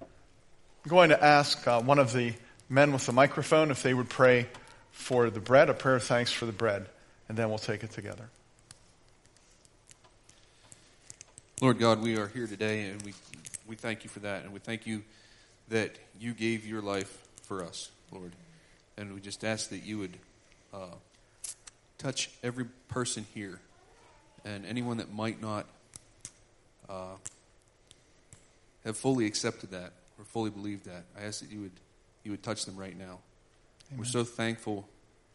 I'm 0.00 0.88
going 0.88 1.10
to 1.10 1.22
ask 1.22 1.66
uh, 1.66 1.80
one 1.80 1.98
of 1.98 2.12
the 2.12 2.34
men 2.68 2.92
with 2.92 3.06
the 3.06 3.12
microphone 3.12 3.70
if 3.70 3.82
they 3.82 3.94
would 3.94 4.08
pray 4.08 4.46
for 4.90 5.30
the 5.30 5.40
bread, 5.40 5.70
a 5.70 5.74
prayer 5.74 5.96
of 5.96 6.02
thanks 6.02 6.32
for 6.32 6.46
the 6.46 6.52
bread, 6.52 6.86
and 7.28 7.38
then 7.38 7.48
we'll 7.48 7.58
take 7.58 7.84
it 7.84 7.90
together. 7.92 8.28
Lord 11.60 11.78
God, 11.78 12.00
we 12.00 12.16
are 12.16 12.28
here 12.28 12.46
today 12.46 12.88
and 12.88 13.02
we, 13.02 13.14
we 13.66 13.74
thank 13.74 14.04
you 14.04 14.10
for 14.10 14.20
that. 14.20 14.44
And 14.44 14.52
we 14.52 14.60
thank 14.60 14.86
you 14.86 15.02
that 15.70 15.98
you 16.18 16.32
gave 16.32 16.66
your 16.66 16.82
life 16.82 17.26
for 17.42 17.64
us, 17.64 17.90
Lord. 18.10 18.32
And 18.96 19.14
we 19.14 19.20
just 19.20 19.44
ask 19.44 19.70
that 19.70 19.84
you 19.84 19.98
would 19.98 20.18
uh, 20.72 20.96
touch 21.98 22.30
every 22.42 22.66
person 22.88 23.26
here 23.34 23.60
and 24.44 24.64
anyone 24.66 24.96
that 24.98 25.12
might 25.12 25.40
not 25.40 25.66
uh, 26.88 27.16
have 28.84 28.96
fully 28.96 29.26
accepted 29.26 29.70
that 29.70 29.92
or 30.18 30.24
fully 30.24 30.50
believed 30.50 30.86
that, 30.86 31.04
I 31.18 31.24
ask 31.24 31.40
that 31.40 31.50
you 31.50 31.60
would 31.60 31.72
you 32.24 32.32
would 32.32 32.42
touch 32.42 32.64
them 32.64 32.76
right 32.76 32.98
now. 32.98 33.18
Amen. 33.88 33.98
We're 33.98 34.04
so 34.04 34.24
thankful, 34.24 34.88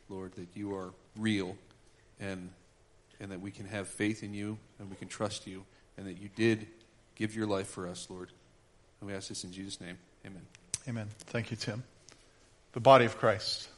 Lord, 0.10 0.34
that 0.34 0.48
you 0.54 0.76
are 0.76 0.94
real 1.18 1.56
and 2.20 2.50
and 3.20 3.32
that 3.32 3.40
we 3.40 3.52
can 3.52 3.66
have 3.68 3.88
faith 3.88 4.24
in 4.24 4.34
you 4.34 4.58
and 4.80 4.90
we 4.90 4.96
can 4.96 5.08
trust 5.08 5.48
you 5.48 5.64
and 5.98 6.08
that 6.08 6.20
you 6.20 6.30
did 6.36 6.68
give 7.16 7.36
your 7.36 7.48
life 7.48 7.68
for 7.68 7.88
us, 7.88 8.08
Lord. 8.10 8.32
And 9.00 9.10
we 9.10 9.16
ask 9.16 9.30
this 9.30 9.44
in 9.44 9.52
Jesus' 9.52 9.80
name. 9.80 9.98
Amen. 10.26 10.42
Amen. 10.88 11.10
Thank 11.28 11.52
you, 11.52 11.58
Tim. 11.58 11.84
The 12.74 12.80
body 12.80 13.06
of 13.06 13.18
Christ. 13.18 13.70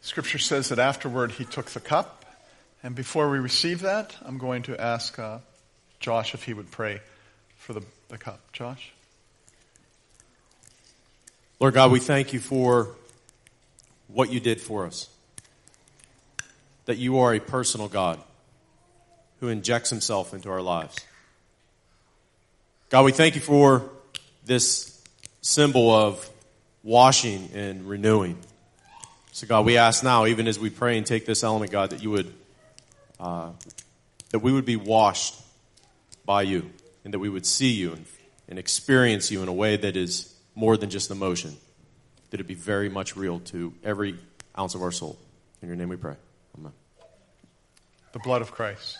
Scripture 0.00 0.38
says 0.38 0.68
that 0.68 0.78
afterward 0.78 1.32
he 1.32 1.44
took 1.44 1.66
the 1.70 1.80
cup. 1.80 2.24
And 2.82 2.94
before 2.94 3.30
we 3.30 3.38
receive 3.38 3.80
that, 3.80 4.14
I'm 4.22 4.38
going 4.38 4.62
to 4.64 4.80
ask 4.80 5.18
uh, 5.18 5.38
Josh 5.98 6.34
if 6.34 6.44
he 6.44 6.52
would 6.52 6.70
pray 6.70 7.00
for 7.56 7.72
the, 7.72 7.82
the 8.08 8.18
cup. 8.18 8.40
Josh? 8.52 8.92
Lord 11.58 11.74
God, 11.74 11.90
we 11.90 11.98
thank 11.98 12.32
you 12.32 12.40
for 12.40 12.90
what 14.06 14.30
you 14.30 14.38
did 14.38 14.60
for 14.60 14.86
us. 14.86 15.08
That 16.86 16.98
you 16.98 17.18
are 17.20 17.34
a 17.34 17.40
personal 17.40 17.88
God 17.88 18.20
who 19.40 19.48
injects 19.48 19.90
himself 19.90 20.34
into 20.34 20.50
our 20.50 20.62
lives. 20.62 20.96
God, 22.90 23.04
we 23.04 23.12
thank 23.12 23.34
you 23.34 23.40
for 23.40 23.90
this 24.44 25.02
symbol 25.40 25.92
of 25.92 26.28
washing 26.82 27.50
and 27.54 27.88
renewing. 27.88 28.38
So, 29.32 29.46
God, 29.46 29.66
we 29.66 29.78
ask 29.78 30.04
now, 30.04 30.26
even 30.26 30.46
as 30.46 30.58
we 30.58 30.70
pray 30.70 30.96
and 30.96 31.06
take 31.06 31.26
this 31.26 31.42
element, 31.42 31.72
God, 31.72 31.90
that 31.90 32.02
you 32.02 32.10
would, 32.10 32.32
uh, 33.18 33.50
that 34.30 34.38
we 34.38 34.52
would 34.52 34.64
be 34.64 34.76
washed 34.76 35.34
by 36.24 36.42
you 36.42 36.70
and 37.04 37.12
that 37.12 37.18
we 37.18 37.28
would 37.28 37.44
see 37.44 37.72
you 37.72 37.92
and, 37.92 38.06
and 38.48 38.58
experience 38.58 39.30
you 39.30 39.42
in 39.42 39.48
a 39.48 39.52
way 39.52 39.76
that 39.76 39.96
is 39.96 40.32
more 40.54 40.76
than 40.76 40.88
just 40.90 41.10
emotion, 41.10 41.56
that 42.30 42.40
it 42.40 42.46
be 42.46 42.54
very 42.54 42.88
much 42.88 43.16
real 43.16 43.40
to 43.40 43.74
every 43.82 44.16
ounce 44.58 44.74
of 44.74 44.82
our 44.82 44.92
soul. 44.92 45.18
In 45.62 45.68
your 45.68 45.76
name 45.76 45.88
we 45.88 45.96
pray. 45.96 46.14
The 48.14 48.20
blood 48.20 48.42
of 48.42 48.52
Christ. 48.52 48.96